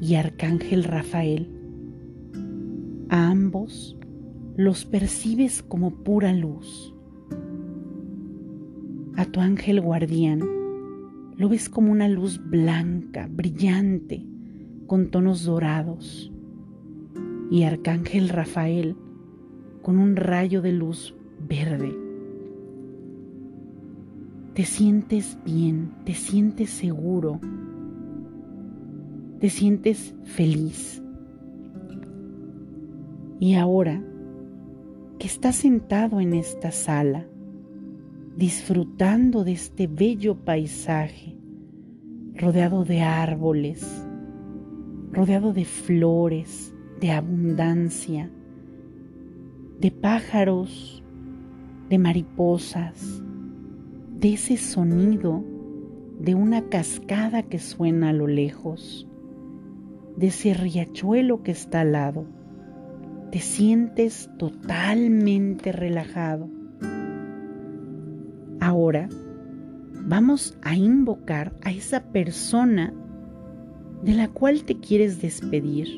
y 0.00 0.14
arcángel 0.14 0.84
Rafael. 0.84 1.48
A 3.08 3.30
ambos 3.30 3.96
los 4.56 4.84
percibes 4.84 5.62
como 5.62 6.02
pura 6.02 6.32
luz. 6.32 6.94
A 9.16 9.24
tu 9.24 9.40
ángel 9.40 9.80
guardián 9.80 10.40
lo 11.36 11.48
ves 11.48 11.68
como 11.68 11.92
una 11.92 12.08
luz 12.08 12.40
blanca, 12.44 13.28
brillante, 13.30 14.26
con 14.86 15.10
tonos 15.10 15.44
dorados. 15.44 16.32
Y 17.50 17.64
arcángel 17.64 18.28
Rafael 18.28 18.96
con 19.82 19.98
un 19.98 20.16
rayo 20.16 20.62
de 20.62 20.72
luz 20.72 21.14
verde 21.48 22.09
te 24.60 24.66
sientes 24.66 25.38
bien, 25.42 25.90
te 26.04 26.12
sientes 26.12 26.68
seguro, 26.68 27.40
te 29.38 29.48
sientes 29.48 30.14
feliz. 30.24 31.02
Y 33.38 33.54
ahora 33.54 34.04
que 35.18 35.26
estás 35.26 35.56
sentado 35.56 36.20
en 36.20 36.34
esta 36.34 36.72
sala, 36.72 37.26
disfrutando 38.36 39.44
de 39.44 39.52
este 39.52 39.86
bello 39.86 40.36
paisaje, 40.44 41.38
rodeado 42.34 42.84
de 42.84 43.00
árboles, 43.00 44.06
rodeado 45.10 45.54
de 45.54 45.64
flores, 45.64 46.74
de 47.00 47.12
abundancia, 47.12 48.30
de 49.80 49.90
pájaros, 49.90 51.02
de 51.88 51.96
mariposas, 51.96 53.22
de 54.20 54.34
ese 54.34 54.58
sonido 54.58 55.42
de 56.18 56.34
una 56.34 56.68
cascada 56.68 57.42
que 57.42 57.58
suena 57.58 58.10
a 58.10 58.12
lo 58.12 58.26
lejos, 58.26 59.08
de 60.16 60.26
ese 60.26 60.52
riachuelo 60.52 61.42
que 61.42 61.52
está 61.52 61.80
al 61.80 61.92
lado. 61.92 62.26
Te 63.32 63.38
sientes 63.38 64.28
totalmente 64.36 65.72
relajado. 65.72 66.50
Ahora 68.60 69.08
vamos 70.06 70.58
a 70.60 70.76
invocar 70.76 71.54
a 71.62 71.72
esa 71.72 72.12
persona 72.12 72.92
de 74.02 74.12
la 74.12 74.28
cual 74.28 74.64
te 74.64 74.76
quieres 74.76 75.22
despedir. 75.22 75.88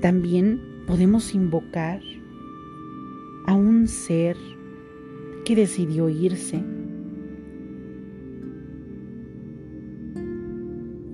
También 0.00 0.62
podemos 0.86 1.34
invocar 1.34 2.00
ser 3.88 4.36
que 5.44 5.56
decidió 5.56 6.08
irse. 6.08 6.62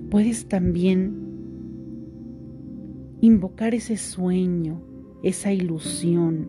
Puedes 0.09 0.47
también 0.47 1.15
invocar 3.21 3.75
ese 3.75 3.97
sueño, 3.97 4.81
esa 5.23 5.53
ilusión, 5.53 6.47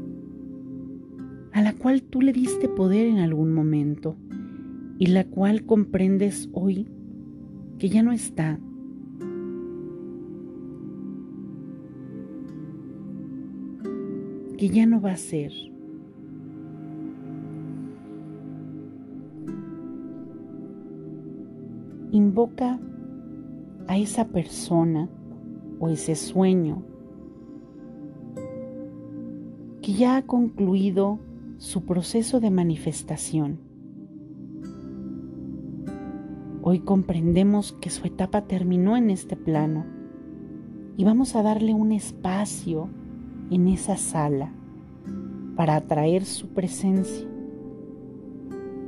a 1.52 1.62
la 1.62 1.74
cual 1.74 2.02
tú 2.02 2.22
le 2.22 2.32
diste 2.32 2.68
poder 2.68 3.06
en 3.06 3.18
algún 3.18 3.52
momento 3.52 4.16
y 4.98 5.06
la 5.06 5.24
cual 5.24 5.64
comprendes 5.64 6.48
hoy 6.52 6.88
que 7.78 7.88
ya 7.88 8.02
no 8.02 8.12
está. 8.12 8.58
que 14.62 14.68
ya 14.68 14.86
no 14.86 15.00
va 15.00 15.10
a 15.10 15.16
ser. 15.16 15.50
Invoca 22.12 22.78
a 23.88 23.96
esa 23.96 24.28
persona 24.28 25.08
o 25.80 25.88
ese 25.88 26.14
sueño 26.14 26.84
que 29.80 29.94
ya 29.94 30.16
ha 30.16 30.22
concluido 30.22 31.18
su 31.56 31.84
proceso 31.84 32.38
de 32.38 32.50
manifestación. 32.50 33.58
Hoy 36.62 36.80
comprendemos 36.80 37.72
que 37.72 37.90
su 37.90 38.06
etapa 38.06 38.42
terminó 38.42 38.96
en 38.96 39.10
este 39.10 39.34
plano 39.34 39.84
y 40.96 41.04
vamos 41.04 41.34
a 41.34 41.42
darle 41.42 41.74
un 41.74 41.90
espacio 41.92 42.88
en 43.50 43.66
esa 43.66 43.96
sala 43.96 44.52
para 45.56 45.76
atraer 45.76 46.24
su 46.26 46.48
presencia. 46.48 47.26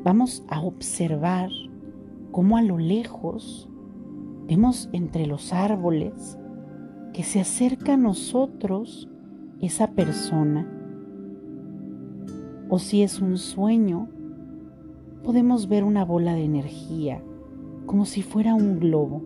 Vamos 0.04 0.44
a 0.48 0.60
observar 0.60 1.50
cómo 2.34 2.56
a 2.56 2.62
lo 2.62 2.78
lejos 2.78 3.70
vemos 4.48 4.88
entre 4.92 5.24
los 5.24 5.52
árboles 5.52 6.36
que 7.12 7.22
se 7.22 7.38
acerca 7.38 7.94
a 7.94 7.96
nosotros 7.96 9.08
esa 9.60 9.92
persona. 9.92 10.68
O 12.68 12.80
si 12.80 13.04
es 13.04 13.20
un 13.20 13.38
sueño, 13.38 14.08
podemos 15.22 15.68
ver 15.68 15.84
una 15.84 16.04
bola 16.04 16.34
de 16.34 16.42
energía, 16.42 17.22
como 17.86 18.04
si 18.04 18.22
fuera 18.22 18.56
un 18.56 18.80
globo. 18.80 19.22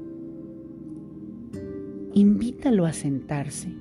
Invítalo 2.12 2.84
a 2.84 2.92
sentarse. 2.92 3.72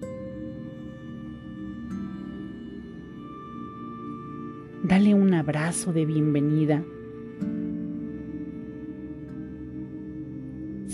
Dale 4.86 5.14
un 5.14 5.34
abrazo 5.34 5.92
de 5.92 6.06
bienvenida 6.06 6.86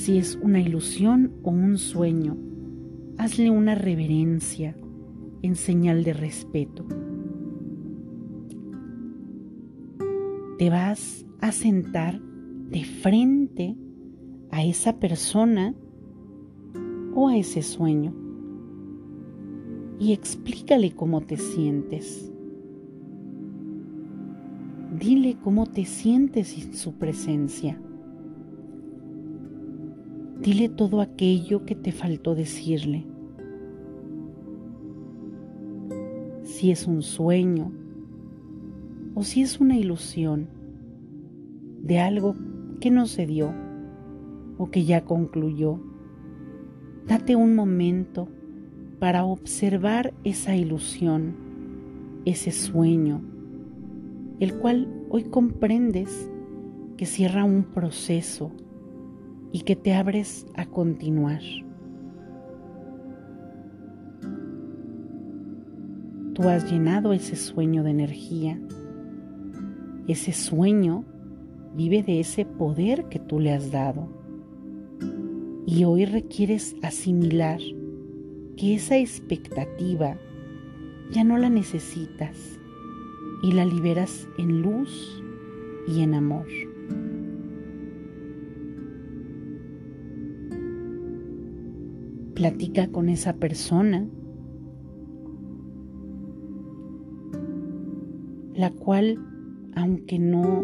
Si 0.04 0.18
es 0.18 0.38
una 0.42 0.60
ilusión 0.60 1.32
o 1.44 1.52
un 1.52 1.78
sueño, 1.78 2.36
hazle 3.18 3.50
una 3.50 3.74
reverencia 3.74 4.76
en 5.42 5.56
señal 5.56 6.04
de 6.04 6.12
respeto. 6.12 6.86
te 10.58 10.70
vas 10.70 11.26
a 11.40 11.54
sentar 11.54 12.22
de 12.70 12.84
frente 12.84 13.78
a 14.52 14.64
esa 14.64 15.00
persona 15.00 15.74
o 17.16 17.30
a 17.30 17.38
ese 17.38 17.62
sueño 17.62 18.14
y 20.00 20.12
explícale 20.12 20.92
cómo 20.92 21.22
te 21.22 21.38
sientes. 21.38 22.30
Dile 25.00 25.38
cómo 25.42 25.66
te 25.66 25.86
sientes 25.86 26.58
en 26.58 26.74
su 26.74 26.94
presencia. 26.94 27.80
Dile 30.44 30.68
todo 30.68 31.00
aquello 31.00 31.66
que 31.66 31.74
te 31.74 31.94
faltó 31.94 32.36
decirle. 32.36 33.06
Si 36.44 36.70
es 36.70 36.86
un 36.86 37.02
sueño 37.02 37.72
o 39.16 39.24
si 39.24 39.42
es 39.42 39.62
una 39.62 39.78
ilusión 39.78 40.50
de 41.82 42.00
algo 42.00 42.36
que 42.82 42.92
no 42.92 43.06
se 43.06 43.26
dio 43.26 43.54
o 44.58 44.70
que 44.70 44.84
ya 44.84 45.06
concluyó. 45.06 45.80
Date 47.08 47.38
un 47.38 47.56
momento 47.56 48.28
para 49.00 49.24
observar 49.24 50.14
esa 50.26 50.58
ilusión, 50.58 51.36
ese 52.26 52.52
sueño, 52.52 53.22
el 54.42 54.56
cual 54.56 54.90
hoy 55.10 55.24
comprendes 55.24 56.30
que 56.98 57.06
cierra 57.06 57.46
un 57.46 57.64
proceso 57.64 58.52
y 59.54 59.62
que 59.62 59.76
te 59.78 59.94
abres 59.94 60.46
a 60.56 60.66
continuar. 60.66 61.42
Tú 66.34 66.50
has 66.50 66.70
llenado 66.70 67.14
ese 67.14 67.36
sueño 67.36 67.84
de 67.84 67.92
energía. 67.92 68.60
Ese 70.08 70.34
sueño 70.34 71.06
vive 71.76 72.02
de 72.02 72.20
ese 72.20 72.46
poder 72.46 73.06
que 73.10 73.20
tú 73.20 73.40
le 73.40 73.54
has 73.54 73.72
dado. 73.72 74.10
Y 75.68 75.84
hoy 75.84 76.06
requieres 76.06 76.76
asimilar 76.82 77.60
que 78.58 78.74
esa 78.74 78.98
expectativa 78.98 80.18
ya 81.12 81.24
no 81.24 81.38
la 81.38 81.50
necesitas 81.50 82.60
y 83.44 83.52
la 83.52 83.66
liberas 83.66 84.28
en 84.40 84.64
luz 84.64 85.24
y 85.88 86.02
en 86.02 86.16
amor. 86.16 86.48
Platica 92.34 92.88
con 92.88 93.10
esa 93.10 93.34
persona, 93.36 94.08
la 98.56 98.72
cual, 98.72 99.20
aunque 99.76 100.18
no 100.20 100.64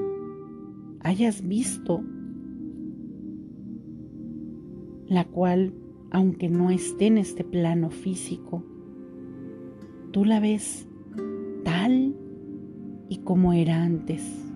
hayas 1.02 1.48
visto, 1.48 2.02
la 5.08 5.26
cual, 5.26 5.74
aunque 6.12 6.50
no 6.50 6.70
esté 6.70 7.08
en 7.08 7.18
este 7.18 7.44
plano 7.44 7.90
físico, 7.90 8.64
tú 10.12 10.26
la 10.26 10.40
ves 10.40 10.88
tal 11.64 12.16
y 13.10 13.18
como 13.20 13.54
era 13.54 13.84
antes. 13.84 14.49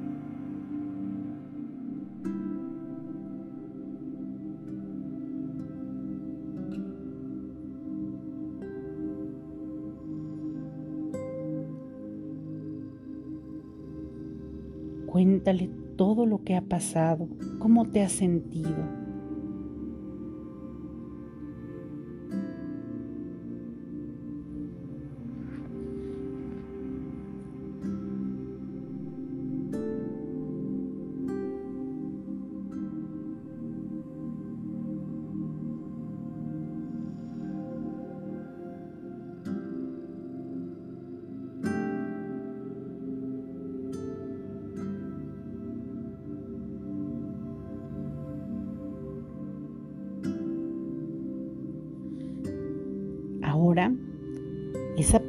Cuéntale 15.43 15.69
todo 15.97 16.25
lo 16.25 16.41
que 16.45 16.55
ha 16.55 16.61
pasado, 16.61 17.27
cómo 17.59 17.89
te 17.89 18.01
has 18.01 18.13
sentido. 18.13 19.02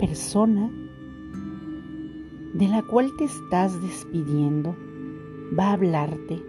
Persona 0.07 0.70
de 2.52 2.68
la 2.68 2.82
cual 2.82 3.11
te 3.16 3.24
estás 3.24 3.80
despidiendo 3.80 4.76
va 5.59 5.68
a 5.68 5.72
hablarte 5.72 6.42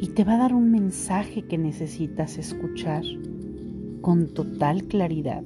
y 0.00 0.08
te 0.08 0.24
va 0.24 0.34
a 0.34 0.38
dar 0.38 0.52
un 0.52 0.72
mensaje 0.72 1.42
que 1.42 1.56
necesitas 1.56 2.36
escuchar 2.36 3.04
con 4.00 4.26
total 4.26 4.82
claridad 4.88 5.44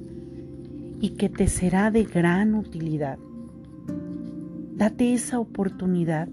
y 1.01 1.09
que 1.11 1.29
te 1.29 1.47
será 1.47 1.91
de 1.91 2.03
gran 2.03 2.55
utilidad. 2.55 3.19
Date 4.75 5.13
esa 5.13 5.39
oportunidad 5.39 6.29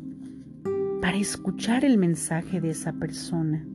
para 1.03 1.19
escuchar 1.19 1.85
el 1.85 1.99
mensaje 1.99 2.59
de 2.63 2.71
esa 2.71 2.95
persona. 2.95 3.67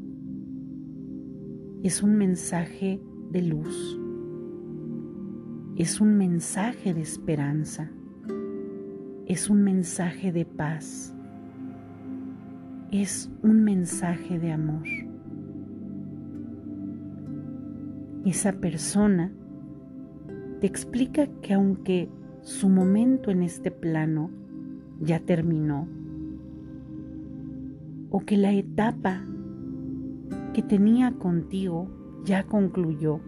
Es 1.84 2.01
un 2.01 2.16
mensaje 2.16 2.99
de 3.30 3.43
luz 3.43 3.97
es 5.78 6.02
un 6.02 6.18
mensaje 6.18 6.96
de 6.96 7.02
esperanza, 7.02 7.92
es 9.28 9.48
un 9.48 9.64
mensaje 9.64 10.32
de 10.32 10.44
paz, 10.44 11.14
es 12.92 13.30
un 13.44 13.64
mensaje 13.64 14.40
de 14.40 14.52
amor. 14.54 14.88
Esa 18.26 18.54
persona 18.54 19.32
te 20.62 20.66
explica 20.66 21.28
que 21.44 21.54
aunque 21.54 22.10
su 22.42 22.70
momento 22.70 23.30
en 23.30 23.44
este 23.44 23.70
plano 23.70 24.32
ya 25.00 25.20
terminó, 25.20 25.88
o 28.10 28.22
que 28.22 28.36
la 28.36 28.52
etapa 28.52 29.22
que 30.56 30.64
tenía 30.64 31.12
contigo 31.12 31.88
ya 32.26 32.48
concluyó, 32.48 33.20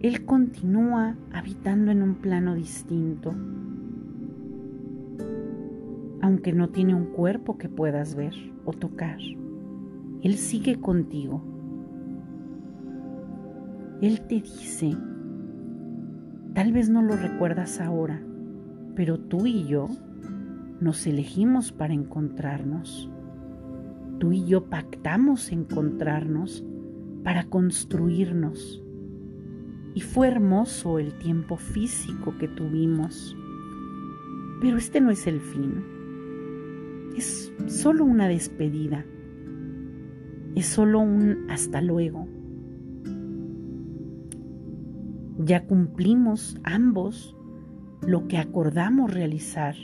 él 0.00 0.26
continúa 0.26 1.16
habitando 1.32 1.90
en 1.90 2.02
un 2.02 2.16
plano 2.16 2.54
distinto, 2.54 3.32
aunque 6.20 6.52
no 6.52 6.68
tiene 6.68 6.94
un 6.94 7.06
cuerpo 7.06 7.56
que 7.56 7.70
puedas 7.70 8.14
ver 8.14 8.34
o 8.66 8.72
tocar. 8.72 9.18
Él 10.22 10.34
sigue 10.34 10.78
contigo. 10.80 11.42
Él 14.02 14.20
te 14.26 14.42
dice, 14.42 14.94
tal 16.52 16.72
vez 16.72 16.90
no 16.90 17.00
lo 17.00 17.16
recuerdas 17.16 17.80
ahora, 17.80 18.20
pero 18.94 19.18
tú 19.18 19.46
y 19.46 19.66
yo 19.66 19.88
nos 20.78 21.06
elegimos 21.06 21.72
para 21.72 21.94
encontrarnos. 21.94 23.10
Tú 24.18 24.32
y 24.32 24.44
yo 24.44 24.66
pactamos 24.66 25.50
encontrarnos 25.52 26.62
para 27.22 27.44
construirnos 27.44 28.82
y 29.96 30.02
fue 30.02 30.28
hermoso 30.28 30.98
el 30.98 31.14
tiempo 31.14 31.56
físico 31.56 32.36
que 32.36 32.48
tuvimos. 32.48 33.34
Pero 34.60 34.76
este 34.76 35.00
no 35.00 35.10
es 35.10 35.26
el 35.26 35.40
fin. 35.40 35.82
Es 37.16 37.50
solo 37.66 38.04
una 38.04 38.28
despedida. 38.28 39.06
Es 40.54 40.66
solo 40.66 41.00
un 41.00 41.46
hasta 41.48 41.80
luego. 41.80 42.28
Ya 45.38 45.64
cumplimos 45.64 46.60
ambos 46.62 47.34
lo 48.02 48.28
que 48.28 48.36
acordamos 48.36 49.14
realizar 49.14 49.76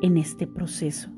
en 0.00 0.16
este 0.16 0.46
proceso. 0.46 1.10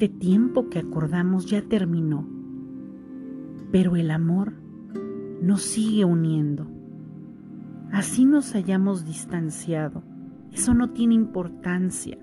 Este 0.00 0.16
tiempo 0.18 0.70
que 0.70 0.78
acordamos 0.78 1.44
ya 1.44 1.60
terminó, 1.60 2.26
pero 3.70 3.96
el 3.96 4.10
amor 4.10 4.54
nos 5.42 5.60
sigue 5.60 6.06
uniendo. 6.06 6.66
Así 7.92 8.24
nos 8.24 8.54
hayamos 8.54 9.04
distanciado. 9.04 10.02
Eso 10.52 10.72
no 10.72 10.92
tiene 10.92 11.12
importancia. 11.16 12.16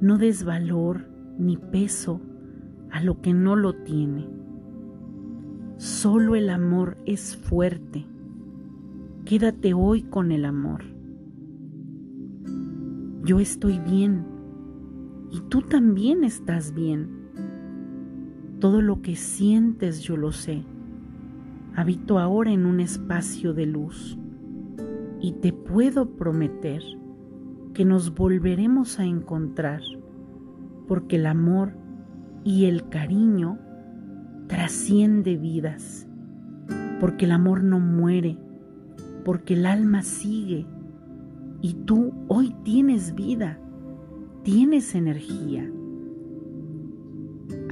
No 0.00 0.16
des 0.16 0.44
valor 0.44 1.10
ni 1.38 1.58
peso 1.58 2.22
a 2.90 3.02
lo 3.02 3.20
que 3.20 3.34
no 3.34 3.54
lo 3.54 3.74
tiene. 3.74 4.26
Solo 5.76 6.36
el 6.36 6.48
amor 6.48 6.96
es 7.04 7.36
fuerte, 7.36 8.06
Quédate 9.26 9.74
hoy 9.74 10.04
con 10.04 10.32
el 10.32 10.46
amor. 10.46 10.84
Yo 13.24 13.40
estoy 13.40 13.78
bien 13.78 14.31
y 15.32 15.40
tú 15.48 15.62
también 15.62 16.24
estás 16.24 16.74
bien. 16.74 17.08
Todo 18.60 18.82
lo 18.82 19.00
que 19.00 19.16
sientes 19.16 20.02
yo 20.02 20.16
lo 20.16 20.30
sé. 20.30 20.62
Habito 21.74 22.18
ahora 22.18 22.52
en 22.52 22.66
un 22.66 22.80
espacio 22.80 23.54
de 23.54 23.66
luz 23.66 24.18
y 25.20 25.32
te 25.32 25.52
puedo 25.52 26.10
prometer 26.16 26.82
que 27.72 27.86
nos 27.86 28.14
volveremos 28.14 28.98
a 28.98 29.06
encontrar 29.06 29.80
porque 30.86 31.16
el 31.16 31.24
amor 31.24 31.72
y 32.44 32.66
el 32.66 32.88
cariño 32.90 33.58
trasciende 34.48 35.38
vidas, 35.38 36.06
porque 37.00 37.24
el 37.24 37.30
amor 37.30 37.64
no 37.64 37.80
muere, 37.80 38.36
porque 39.24 39.54
el 39.54 39.64
alma 39.64 40.02
sigue 40.02 40.66
y 41.62 41.72
tú 41.72 42.12
hoy 42.28 42.54
tienes 42.64 43.14
vida, 43.14 43.58
tienes 44.42 44.94
energía, 44.94 45.70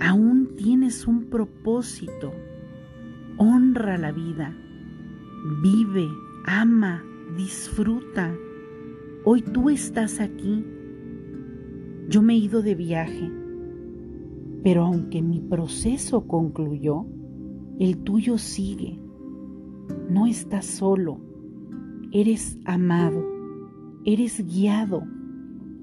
aún 0.01 0.55
tienes 0.57 1.07
un 1.07 1.25
propósito, 1.25 2.33
honra 3.37 3.99
la 3.99 4.13
vida, 4.13 4.57
vive, 5.63 6.09
ama, 6.45 7.05
disfruta. 7.37 8.35
Hoy 9.25 9.43
tú 9.43 9.71
estás 9.71 10.21
aquí, 10.21 10.65
yo 12.09 12.23
me 12.23 12.35
he 12.35 12.37
ido 12.39 12.63
de 12.63 12.75
viaje 12.75 13.31
pero 14.63 14.85
aunque 14.85 15.23
mi 15.23 15.41
proceso 15.41 16.27
concluyó, 16.27 17.07
el 17.79 17.99
tuyo 17.99 18.37
sigue. 18.37 19.01
No 20.09 20.27
estás 20.27 20.67
solo, 20.67 21.19
eres 22.13 22.59
amado, 22.65 23.25
eres 24.05 24.45
guiado, 24.47 25.03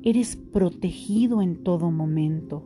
eres 0.10 0.38
protegido 0.38 1.42
en 1.42 1.66
todo 1.66 1.92
momento. 1.92 2.64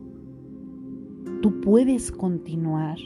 Tú 1.40 1.60
puedes 1.60 2.12
continuar, 2.12 2.98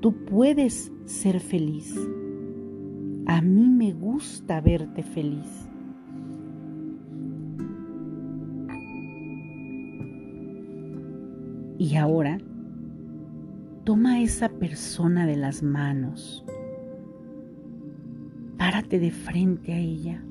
tú 0.00 0.12
puedes 0.26 0.92
ser 1.06 1.40
feliz. 1.40 1.96
A 3.24 3.40
mí 3.40 3.70
me 3.70 3.94
gusta 3.94 4.60
verte 4.60 5.02
feliz. 5.02 5.66
Y 11.78 11.96
ahora, 11.96 12.36
toma 13.84 14.16
a 14.16 14.20
esa 14.20 14.50
persona 14.50 15.26
de 15.26 15.36
las 15.36 15.62
manos. 15.62 16.44
Párate 18.58 18.98
de 18.98 19.10
frente 19.10 19.72
a 19.72 19.78
ella 19.78 20.22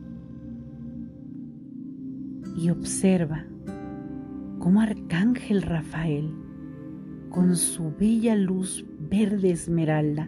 y 2.58 2.72
observa 2.72 3.46
cómo 4.58 4.82
Arcángel 4.82 5.62
Rafael, 5.62 6.34
con 7.30 7.56
su 7.56 7.94
bella 7.98 8.36
luz 8.36 8.84
verde 9.10 9.52
esmeralda, 9.52 10.28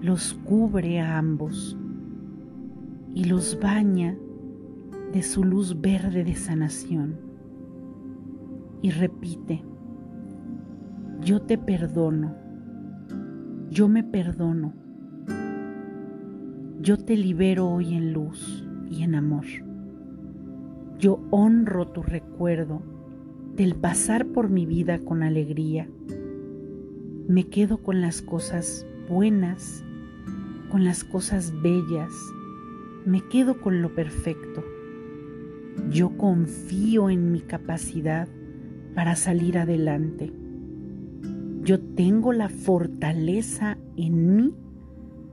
los 0.00 0.34
cubre 0.44 1.00
a 1.00 1.18
ambos 1.18 1.76
y 3.14 3.24
los 3.24 3.58
baña 3.60 4.16
de 5.12 5.22
su 5.24 5.42
luz 5.42 5.80
verde 5.80 6.22
de 6.22 6.36
sanación. 6.36 7.16
Y 8.80 8.90
repite, 8.90 9.64
yo 11.20 11.42
te 11.42 11.58
perdono, 11.58 12.36
yo 13.70 13.88
me 13.88 14.04
perdono, 14.04 14.72
yo 16.80 16.96
te 16.96 17.16
libero 17.16 17.68
hoy 17.68 17.94
en 17.94 18.12
luz 18.12 18.64
y 18.88 19.02
en 19.02 19.16
amor. 19.16 19.67
Yo 20.98 21.20
honro 21.30 21.86
tu 21.86 22.02
recuerdo 22.02 22.82
del 23.54 23.76
pasar 23.76 24.26
por 24.26 24.50
mi 24.50 24.66
vida 24.66 24.98
con 24.98 25.22
alegría. 25.22 25.88
Me 27.28 27.44
quedo 27.44 27.78
con 27.78 28.00
las 28.00 28.20
cosas 28.20 28.84
buenas, 29.08 29.84
con 30.72 30.84
las 30.84 31.04
cosas 31.04 31.54
bellas, 31.62 32.12
me 33.04 33.20
quedo 33.28 33.60
con 33.60 33.80
lo 33.80 33.94
perfecto. 33.94 34.64
Yo 35.88 36.16
confío 36.16 37.10
en 37.10 37.30
mi 37.30 37.42
capacidad 37.42 38.26
para 38.96 39.14
salir 39.14 39.56
adelante. 39.56 40.32
Yo 41.62 41.78
tengo 41.78 42.32
la 42.32 42.48
fortaleza 42.48 43.78
en 43.96 44.34
mí 44.34 44.54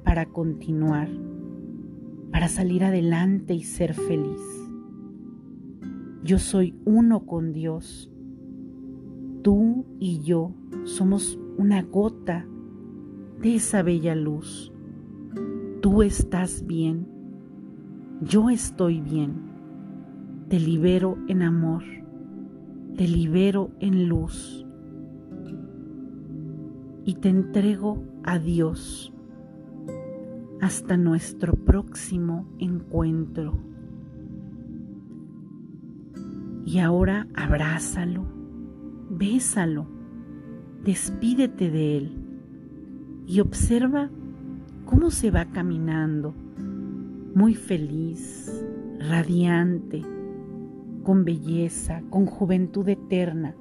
para 0.04 0.28
continuar, 0.28 1.10
para 2.32 2.50
salir 2.50 2.84
adelante 2.84 3.56
y 3.56 3.64
ser 3.64 3.96
feliz. 3.96 4.55
Yo 6.26 6.40
soy 6.40 6.74
uno 6.86 7.28
con 7.28 7.54
Dios. 7.54 8.10
Tú 9.44 9.86
y 10.00 10.22
yo 10.22 10.56
somos 10.86 11.38
una 11.60 11.84
gota 11.84 12.48
de 13.44 13.54
esa 13.54 13.84
bella 13.84 14.16
luz. 14.16 14.74
Tú 15.82 16.02
estás 16.02 16.66
bien. 16.66 17.08
Yo 18.22 18.50
estoy 18.50 19.02
bien. 19.02 19.36
Te 20.50 20.60
libero 20.60 21.16
en 21.28 21.44
amor. 21.44 21.84
Te 22.98 23.08
libero 23.08 23.70
en 23.80 24.10
luz 24.10 24.66
y 27.04 27.14
te 27.14 27.30
entrego 27.30 28.04
a 28.24 28.40
Dios 28.40 29.14
hasta 30.60 30.98
nuestro 30.98 31.54
próximo 31.54 32.48
encuentro. 32.58 33.75
Y 36.66 36.80
ahora 36.80 37.28
abrázalo, 37.36 38.26
bésalo, 39.10 39.88
despídete 40.84 41.70
de 41.70 41.98
él 41.98 42.22
y 43.28 43.40
observa 43.40 44.10
cómo 44.84 45.12
se 45.12 45.32
va 45.32 45.46
caminando, 45.46 46.34
muy 47.34 47.54
feliz, 47.54 48.66
radiante, 49.00 50.02
con 51.04 51.24
belleza, 51.24 52.02
con 52.10 52.26
juventud 52.26 52.90
eterna 52.90 53.56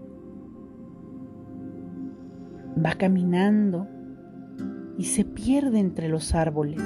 va 2.82 2.92
caminando 2.92 3.86
y 4.98 5.04
se 5.04 5.24
pierde 5.24 5.78
entre 5.78 6.08
los 6.08 6.34
árboles. 6.34 6.82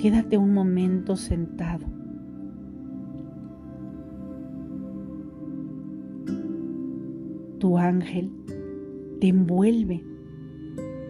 Quédate 0.00 0.36
un 0.36 0.52
momento 0.52 1.16
sentado. 1.16 1.86
Tu 7.58 7.78
ángel 7.78 8.30
te 9.20 9.28
envuelve 9.28 10.04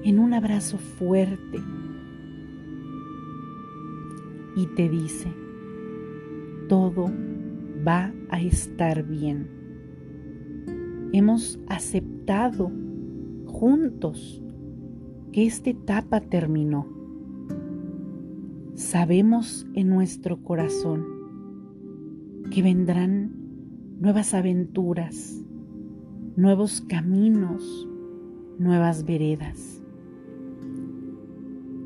en 0.05 0.19
un 0.19 0.35
abrazo 0.35 0.79
fuerte 0.79 1.59
y 4.57 4.67
te 4.77 4.89
dice, 4.89 5.29
todo 6.69 7.11
va 7.87 8.13
a 8.29 8.41
estar 8.41 9.03
bien. 9.05 9.49
Hemos 11.13 11.59
aceptado 11.69 12.71
juntos 13.47 14.43
que 15.33 15.47
esta 15.47 15.71
etapa 15.71 16.21
terminó. 16.21 16.87
Sabemos 18.75 19.67
en 19.75 19.89
nuestro 19.89 20.43
corazón 20.43 21.05
que 22.51 22.63
vendrán 22.63 23.33
nuevas 24.01 24.35
aventuras, 24.35 25.44
nuevos 26.37 26.81
caminos, 26.81 27.89
nuevas 28.59 29.05
veredas. 29.05 29.81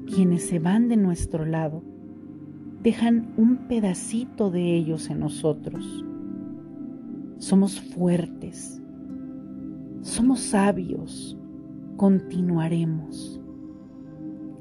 Quienes 0.06 0.46
se 0.46 0.58
van 0.58 0.88
de 0.88 0.96
nuestro 0.96 1.44
lado 1.44 1.82
dejan 2.82 3.34
un 3.36 3.68
pedacito 3.68 4.50
de 4.50 4.74
ellos 4.74 5.10
en 5.10 5.20
nosotros. 5.20 6.04
Somos 7.36 7.78
fuertes, 7.78 8.80
somos 10.00 10.40
sabios, 10.40 11.36
continuaremos 11.96 13.40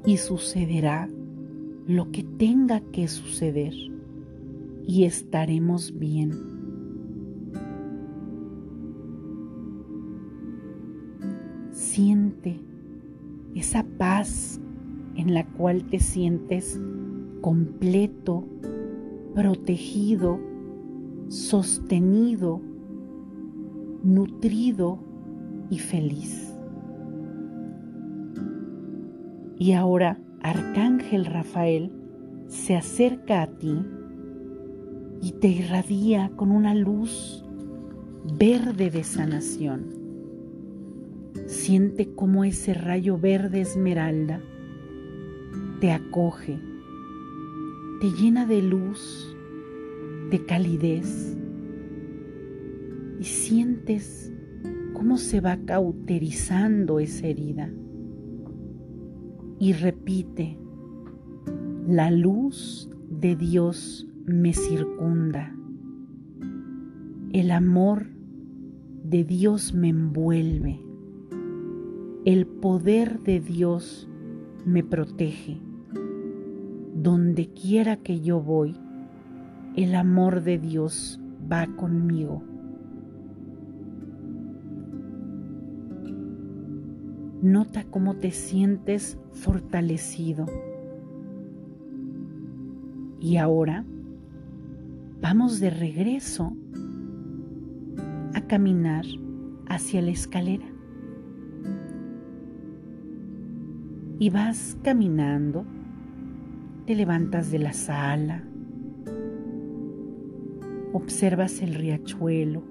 y 0.04 0.18
sucederá 0.18 1.08
lo 1.86 2.10
que 2.10 2.24
tenga 2.24 2.80
que 2.92 3.08
suceder 3.08 3.72
y 4.86 5.04
estaremos 5.04 5.98
bien. 5.98 6.57
Esa 13.58 13.84
paz 13.98 14.60
en 15.16 15.34
la 15.34 15.44
cual 15.44 15.84
te 15.84 15.98
sientes 15.98 16.80
completo, 17.40 18.44
protegido, 19.34 20.38
sostenido, 21.28 22.60
nutrido 24.02 24.98
y 25.70 25.78
feliz. 25.78 26.54
Y 29.58 29.72
ahora 29.72 30.20
Arcángel 30.40 31.26
Rafael 31.26 31.92
se 32.46 32.76
acerca 32.76 33.42
a 33.42 33.46
ti 33.48 33.76
y 35.20 35.32
te 35.32 35.48
irradia 35.48 36.30
con 36.36 36.52
una 36.52 36.74
luz 36.74 37.44
verde 38.38 38.90
de 38.90 39.02
sanación. 39.02 39.97
Siente 41.46 42.14
cómo 42.14 42.44
ese 42.44 42.74
rayo 42.74 43.18
verde 43.18 43.60
esmeralda 43.60 44.40
te 45.80 45.92
acoge, 45.92 46.58
te 48.00 48.10
llena 48.10 48.46
de 48.46 48.62
luz, 48.62 49.36
de 50.30 50.44
calidez 50.44 51.36
y 53.20 53.24
sientes 53.24 54.32
cómo 54.92 55.16
se 55.16 55.40
va 55.40 55.56
cauterizando 55.64 56.98
esa 56.98 57.26
herida. 57.26 57.70
Y 59.60 59.72
repite, 59.72 60.58
la 61.86 62.10
luz 62.10 62.90
de 63.08 63.36
Dios 63.36 64.06
me 64.26 64.52
circunda. 64.52 65.54
El 67.32 67.50
amor 67.50 68.06
de 69.02 69.24
Dios 69.24 69.72
me 69.74 69.88
envuelve. 69.88 70.87
El 72.28 72.46
poder 72.46 73.20
de 73.20 73.40
Dios 73.40 74.06
me 74.66 74.84
protege. 74.84 75.62
Donde 76.94 77.48
quiera 77.54 77.96
que 77.96 78.20
yo 78.20 78.38
voy, 78.38 78.76
el 79.76 79.94
amor 79.94 80.42
de 80.42 80.58
Dios 80.58 81.18
va 81.50 81.66
conmigo. 81.74 82.42
Nota 87.40 87.84
cómo 87.84 88.16
te 88.16 88.30
sientes 88.30 89.16
fortalecido. 89.32 90.44
Y 93.20 93.38
ahora 93.38 93.86
vamos 95.22 95.60
de 95.60 95.70
regreso 95.70 96.54
a 98.34 98.42
caminar 98.42 99.06
hacia 99.66 100.02
la 100.02 100.10
escalera. 100.10 100.66
Y 104.20 104.30
vas 104.30 104.76
caminando, 104.82 105.64
te 106.86 106.96
levantas 106.96 107.52
de 107.52 107.60
la 107.60 107.72
sala, 107.72 108.42
observas 110.92 111.62
el 111.62 111.74
riachuelo, 111.74 112.64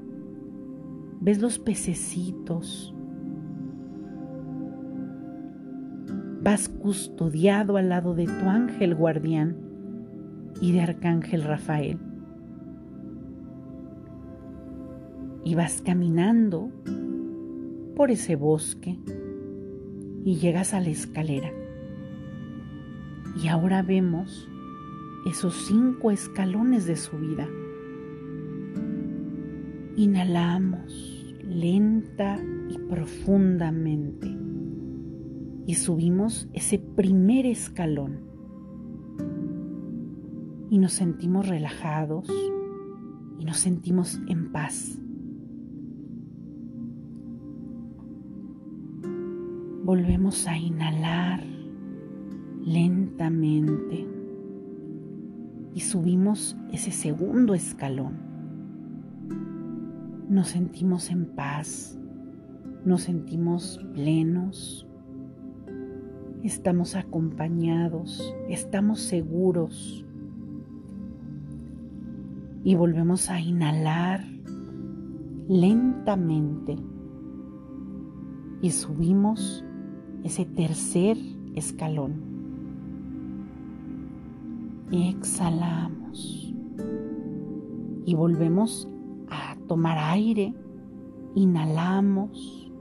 ves 1.22 1.40
los 1.40 1.58
pececitos, 1.58 2.94
vas 6.44 6.68
custodiado 6.68 7.78
al 7.78 7.90
lado 7.90 8.14
de 8.14 8.26
tu 8.26 8.50
ángel 8.50 8.94
guardián 8.94 9.56
y 10.60 10.74
de 10.74 10.82
arcángel 10.82 11.44
Rafael. 11.44 12.00
Y 15.46 15.56
vas 15.56 15.82
caminando 15.82 16.70
por 17.96 18.12
ese 18.12 18.36
bosque 18.36 19.00
y 20.28 20.36
llegas 20.36 20.74
a 20.74 20.82
la 20.82 20.90
escalera. 20.90 21.54
Y 23.42 23.48
ahora 23.48 23.82
vemos 23.82 24.50
esos 25.26 25.56
cinco 25.68 26.12
escalones 26.12 26.86
de 26.86 26.98
subida. 26.98 27.48
Inhalamos 29.96 31.34
lenta 31.46 32.44
y 32.68 32.78
profundamente 32.90 34.28
y 35.66 35.76
subimos 35.76 36.50
ese 36.52 36.78
primer 36.78 37.46
escalón 37.46 38.20
y 40.70 40.78
nos 40.78 40.92
sentimos 40.92 41.48
relajados 41.48 42.28
y 43.40 43.46
nos 43.46 43.56
sentimos 43.60 44.20
en 44.28 44.52
paz. 44.52 45.00
Volvemos 49.88 50.46
a 50.48 50.58
inhalar 50.58 51.42
lentamente 52.62 54.06
y 55.74 55.80
subimos 55.80 56.58
ese 56.74 56.92
segundo 56.92 57.54
escalón. 57.54 58.18
Nos 60.28 60.50
sentimos 60.50 61.10
en 61.10 61.28
paz, 61.28 61.98
nos 62.84 63.04
sentimos 63.04 63.80
plenos, 63.94 64.86
estamos 66.44 66.98
acompañados, 66.98 68.36
estamos 68.50 69.00
seguros. 69.00 70.06
Y 72.66 72.76
volvemos 72.76 73.30
a 73.30 73.40
inhalar 73.40 74.26
lentamente 75.48 76.76
y 78.62 78.72
subimos 78.72 79.64
ese 80.28 80.46
tercer 80.46 81.18
escalón. 81.56 82.14
Exhalamos. 84.92 86.54
Y 88.06 88.14
volvemos 88.14 88.90
a 89.30 89.56
tomar 89.68 89.98
aire, 89.98 90.54
inhalamos. 91.36 92.72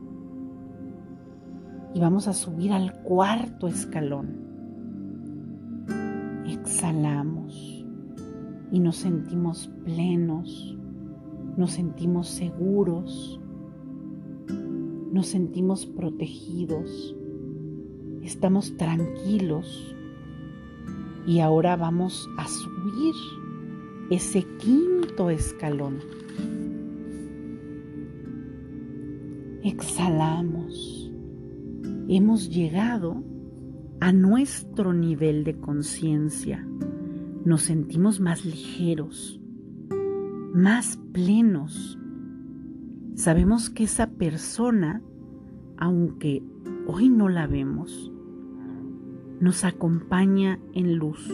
Y 1.94 2.01
vamos 2.01 2.28
a 2.28 2.32
subir 2.32 2.72
al 2.72 2.92
cuarto 3.03 3.68
escalón. 3.68 4.36
Exhalamos. 6.47 7.86
Y 8.72 8.80
nos 8.80 8.97
sentimos 8.97 9.70
plenos, 9.84 10.76
nos 11.57 11.70
sentimos 11.70 12.28
seguros, 12.28 13.40
nos 15.12 15.28
sentimos 15.28 15.86
protegidos, 15.86 17.15
estamos 18.27 18.77
tranquilos 18.77 19.95
y 21.27 21.41
ahora 21.41 21.77
vamos 21.77 22.29
a 22.39 22.47
subir 22.47 23.14
ese 24.11 24.45
quinto 24.59 25.31
escalón. 25.31 25.99
Exhalamos 29.62 30.97
hemos 32.09 32.51
llegado 32.51 33.22
a 34.01 34.12
nuestro 34.12 34.93
nivel 34.93 35.45
de 35.45 35.59
conciencia. 35.59 36.66
Nos 37.45 37.62
sentimos 37.62 38.20
más 38.20 38.45
ligeros, 38.45 39.41
más 40.55 40.99
plenos. 41.12 41.99
Sabemos 43.14 43.70
que 43.70 43.85
esa 43.85 44.11
persona, 44.11 45.03
aunque 45.79 46.43
hoy 46.87 47.09
no 47.09 47.29
la 47.29 47.47
vemos, 47.47 48.12
nos 49.41 49.64
acompaña 49.64 50.59
en 50.72 50.97
luz. 50.97 51.28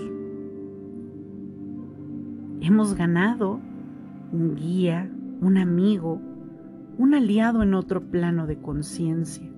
Hemos 2.61 2.95
ganado 2.95 3.61
un 4.33 4.55
guía, 4.55 5.11
un 5.41 5.59
amigo, 5.59 6.21
un 6.99 7.15
aliado 7.15 7.63
en 7.63 7.75
otro 7.75 8.03
plano 8.03 8.47
de 8.47 8.59
conciencia 8.59 9.53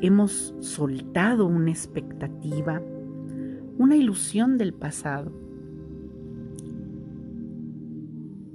hemos 0.00 0.54
soltado 0.60 1.46
una 1.46 1.70
expectativa, 1.70 2.82
una 3.78 3.96
ilusión 3.96 4.58
del 4.58 4.74
pasado. 4.74 5.32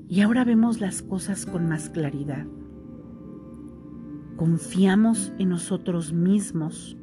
Y 0.08 0.22
ahora 0.22 0.44
vemos 0.44 0.82
las 0.82 1.02
cosas 1.02 1.46
con 1.46 1.70
más 1.70 1.90
claridad. 1.90 2.46
Confiamos 4.36 5.34
en 5.40 5.50
nosotros 5.50 6.12
mismos. 6.12 6.98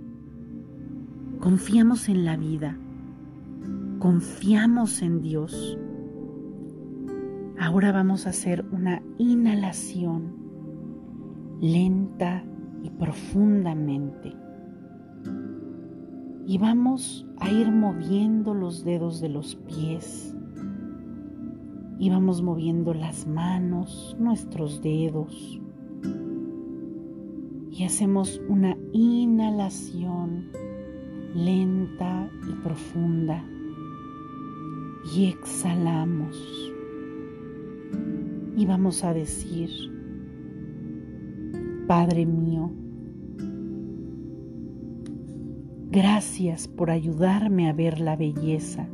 Confiamos 1.49 2.11
en 2.11 2.27
la 2.27 2.37
vida. 2.37 2.77
Confiamos 4.01 5.01
en 5.01 5.23
Dios. 5.23 5.79
Ahora 7.59 7.91
vamos 7.91 8.27
a 8.27 8.31
hacer 8.31 8.67
una 8.71 9.03
inhalación 9.17 10.37
lenta 11.59 12.45
y 12.83 12.91
profundamente. 12.91 14.37
Y 16.47 16.59
vamos 16.59 17.27
a 17.39 17.51
ir 17.51 17.73
moviendo 17.73 18.53
los 18.53 18.85
dedos 18.85 19.23
de 19.23 19.31
los 19.31 19.55
pies. 19.55 20.37
Y 21.99 22.11
vamos 22.11 22.43
moviendo 22.43 22.93
las 22.93 23.27
manos, 23.27 24.15
nuestros 24.21 24.83
dedos. 24.83 25.59
Y 27.71 27.85
hacemos 27.85 28.39
una 28.51 28.77
inhalación 28.93 30.68
lenta 31.35 32.31
y 32.49 32.53
profunda. 32.63 33.45
Y 35.15 35.27
exhalamos. 35.27 36.37
Y 38.57 38.67
vamos 38.67 39.05
a 39.05 39.15
decir, 39.15 39.71
Padre 41.87 42.27
mío, 42.27 42.71
Gracias 45.91 46.69
por 46.69 46.91
ayudarme 46.91 47.71
a 47.71 47.73
ver 47.73 47.99
la 47.99 48.15
belleza 48.15 48.87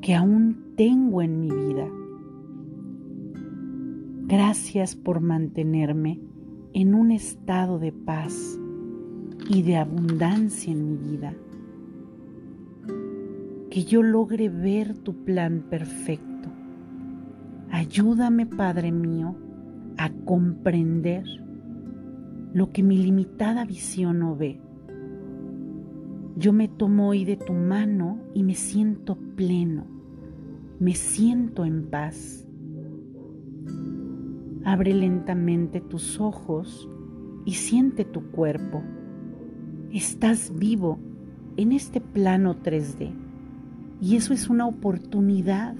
que 0.00 0.14
aún 0.14 0.72
tengo 0.74 1.20
en 1.20 1.38
mi 1.38 1.50
vida. 1.50 1.86
Gracias 4.22 4.96
por 4.96 5.20
mantenerme 5.20 6.18
en 6.72 6.94
un 6.94 7.10
estado 7.10 7.78
de 7.78 7.92
paz 7.92 8.58
y 9.48 9.62
de 9.62 9.76
abundancia 9.76 10.72
en 10.72 10.86
mi 10.86 10.96
vida. 10.96 11.34
Que 13.70 13.84
yo 13.84 14.02
logre 14.02 14.48
ver 14.48 14.96
tu 14.98 15.24
plan 15.24 15.64
perfecto. 15.68 16.48
Ayúdame, 17.70 18.46
Padre 18.46 18.92
mío, 18.92 19.34
a 19.96 20.10
comprender 20.10 21.24
lo 22.52 22.70
que 22.70 22.82
mi 22.82 22.98
limitada 22.98 23.64
visión 23.64 24.18
no 24.18 24.36
ve. 24.36 24.60
Yo 26.36 26.52
me 26.52 26.68
tomo 26.68 27.08
hoy 27.08 27.24
de 27.24 27.36
tu 27.36 27.52
mano 27.52 28.18
y 28.34 28.42
me 28.42 28.54
siento 28.54 29.16
pleno, 29.36 29.86
me 30.78 30.94
siento 30.94 31.64
en 31.64 31.86
paz. 31.86 32.46
Abre 34.64 34.94
lentamente 34.94 35.80
tus 35.80 36.20
ojos 36.20 36.88
y 37.44 37.54
siente 37.54 38.04
tu 38.04 38.30
cuerpo. 38.30 38.82
Estás 39.92 40.50
vivo 40.58 40.98
en 41.58 41.72
este 41.72 42.00
plano 42.00 42.56
3D 42.56 43.12
y 44.00 44.16
eso 44.16 44.32
es 44.32 44.48
una 44.48 44.66
oportunidad. 44.66 45.76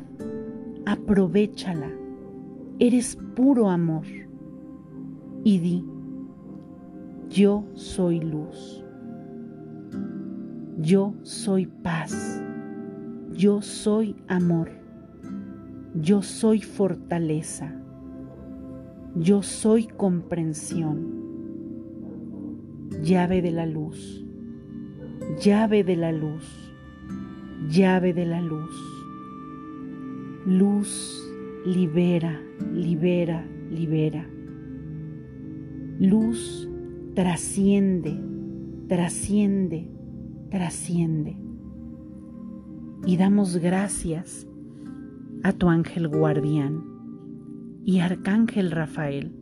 Aprovechala. 0.84 1.90
Eres 2.78 3.16
puro 3.34 3.70
amor. 3.70 4.04
Y 5.44 5.58
di, 5.60 5.84
yo 7.30 7.64
soy 7.72 8.20
luz. 8.20 8.84
Yo 10.76 11.14
soy 11.22 11.64
paz. 11.64 12.42
Yo 13.32 13.62
soy 13.62 14.14
amor. 14.28 14.70
Yo 15.94 16.20
soy 16.20 16.60
fortaleza. 16.60 17.72
Yo 19.14 19.42
soy 19.42 19.86
comprensión. 19.86 21.21
Llave 23.02 23.42
de 23.42 23.50
la 23.50 23.66
luz. 23.66 24.24
Llave 25.42 25.82
de 25.82 25.96
la 25.96 26.12
luz. 26.12 26.72
Llave 27.68 28.12
de 28.14 28.26
la 28.26 28.40
luz. 28.40 28.70
Luz 30.46 31.20
libera, 31.66 32.40
libera, 32.72 33.44
libera. 33.70 34.24
Luz 35.98 36.68
trasciende, 37.14 38.20
trasciende, 38.86 39.90
trasciende. 40.50 41.36
Y 43.04 43.16
damos 43.16 43.56
gracias 43.56 44.46
a 45.42 45.52
tu 45.52 45.68
ángel 45.68 46.06
guardián 46.06 46.84
y 47.84 47.98
arcángel 47.98 48.70
Rafael 48.70 49.41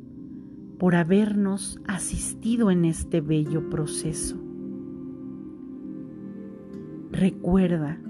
por 0.80 0.96
habernos 0.96 1.78
asistido 1.86 2.72
en 2.72 2.84
este 2.84 3.20
bello 3.20 3.70
proceso. 3.70 4.36
Recuerda 7.12 8.00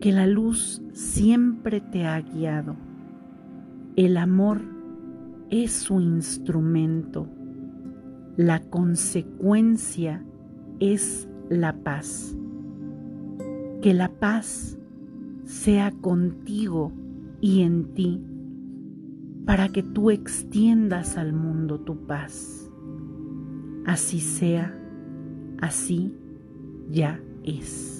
que 0.00 0.12
la 0.12 0.26
luz 0.26 0.80
siempre 0.94 1.82
te 1.82 2.06
ha 2.06 2.18
guiado. 2.22 2.76
El 3.96 4.16
amor 4.16 4.62
es 5.50 5.72
su 5.72 6.00
instrumento 6.00 7.28
la 8.38 8.60
consecuencia 8.60 10.24
es 10.78 11.28
la 11.48 11.72
paz. 11.82 12.36
Que 13.82 13.92
la 13.92 14.10
paz 14.10 14.78
sea 15.42 15.90
contigo 15.90 16.92
y 17.40 17.62
en 17.62 17.94
ti 17.94 18.22
para 19.48 19.70
que 19.70 19.82
tú 19.82 20.10
extiendas 20.10 21.16
al 21.16 21.32
mundo 21.32 21.80
tu 21.80 22.06
paz. 22.06 22.68
Así 23.86 24.20
sea, 24.20 24.78
así 25.58 26.14
ya 26.90 27.18
es. 27.44 27.97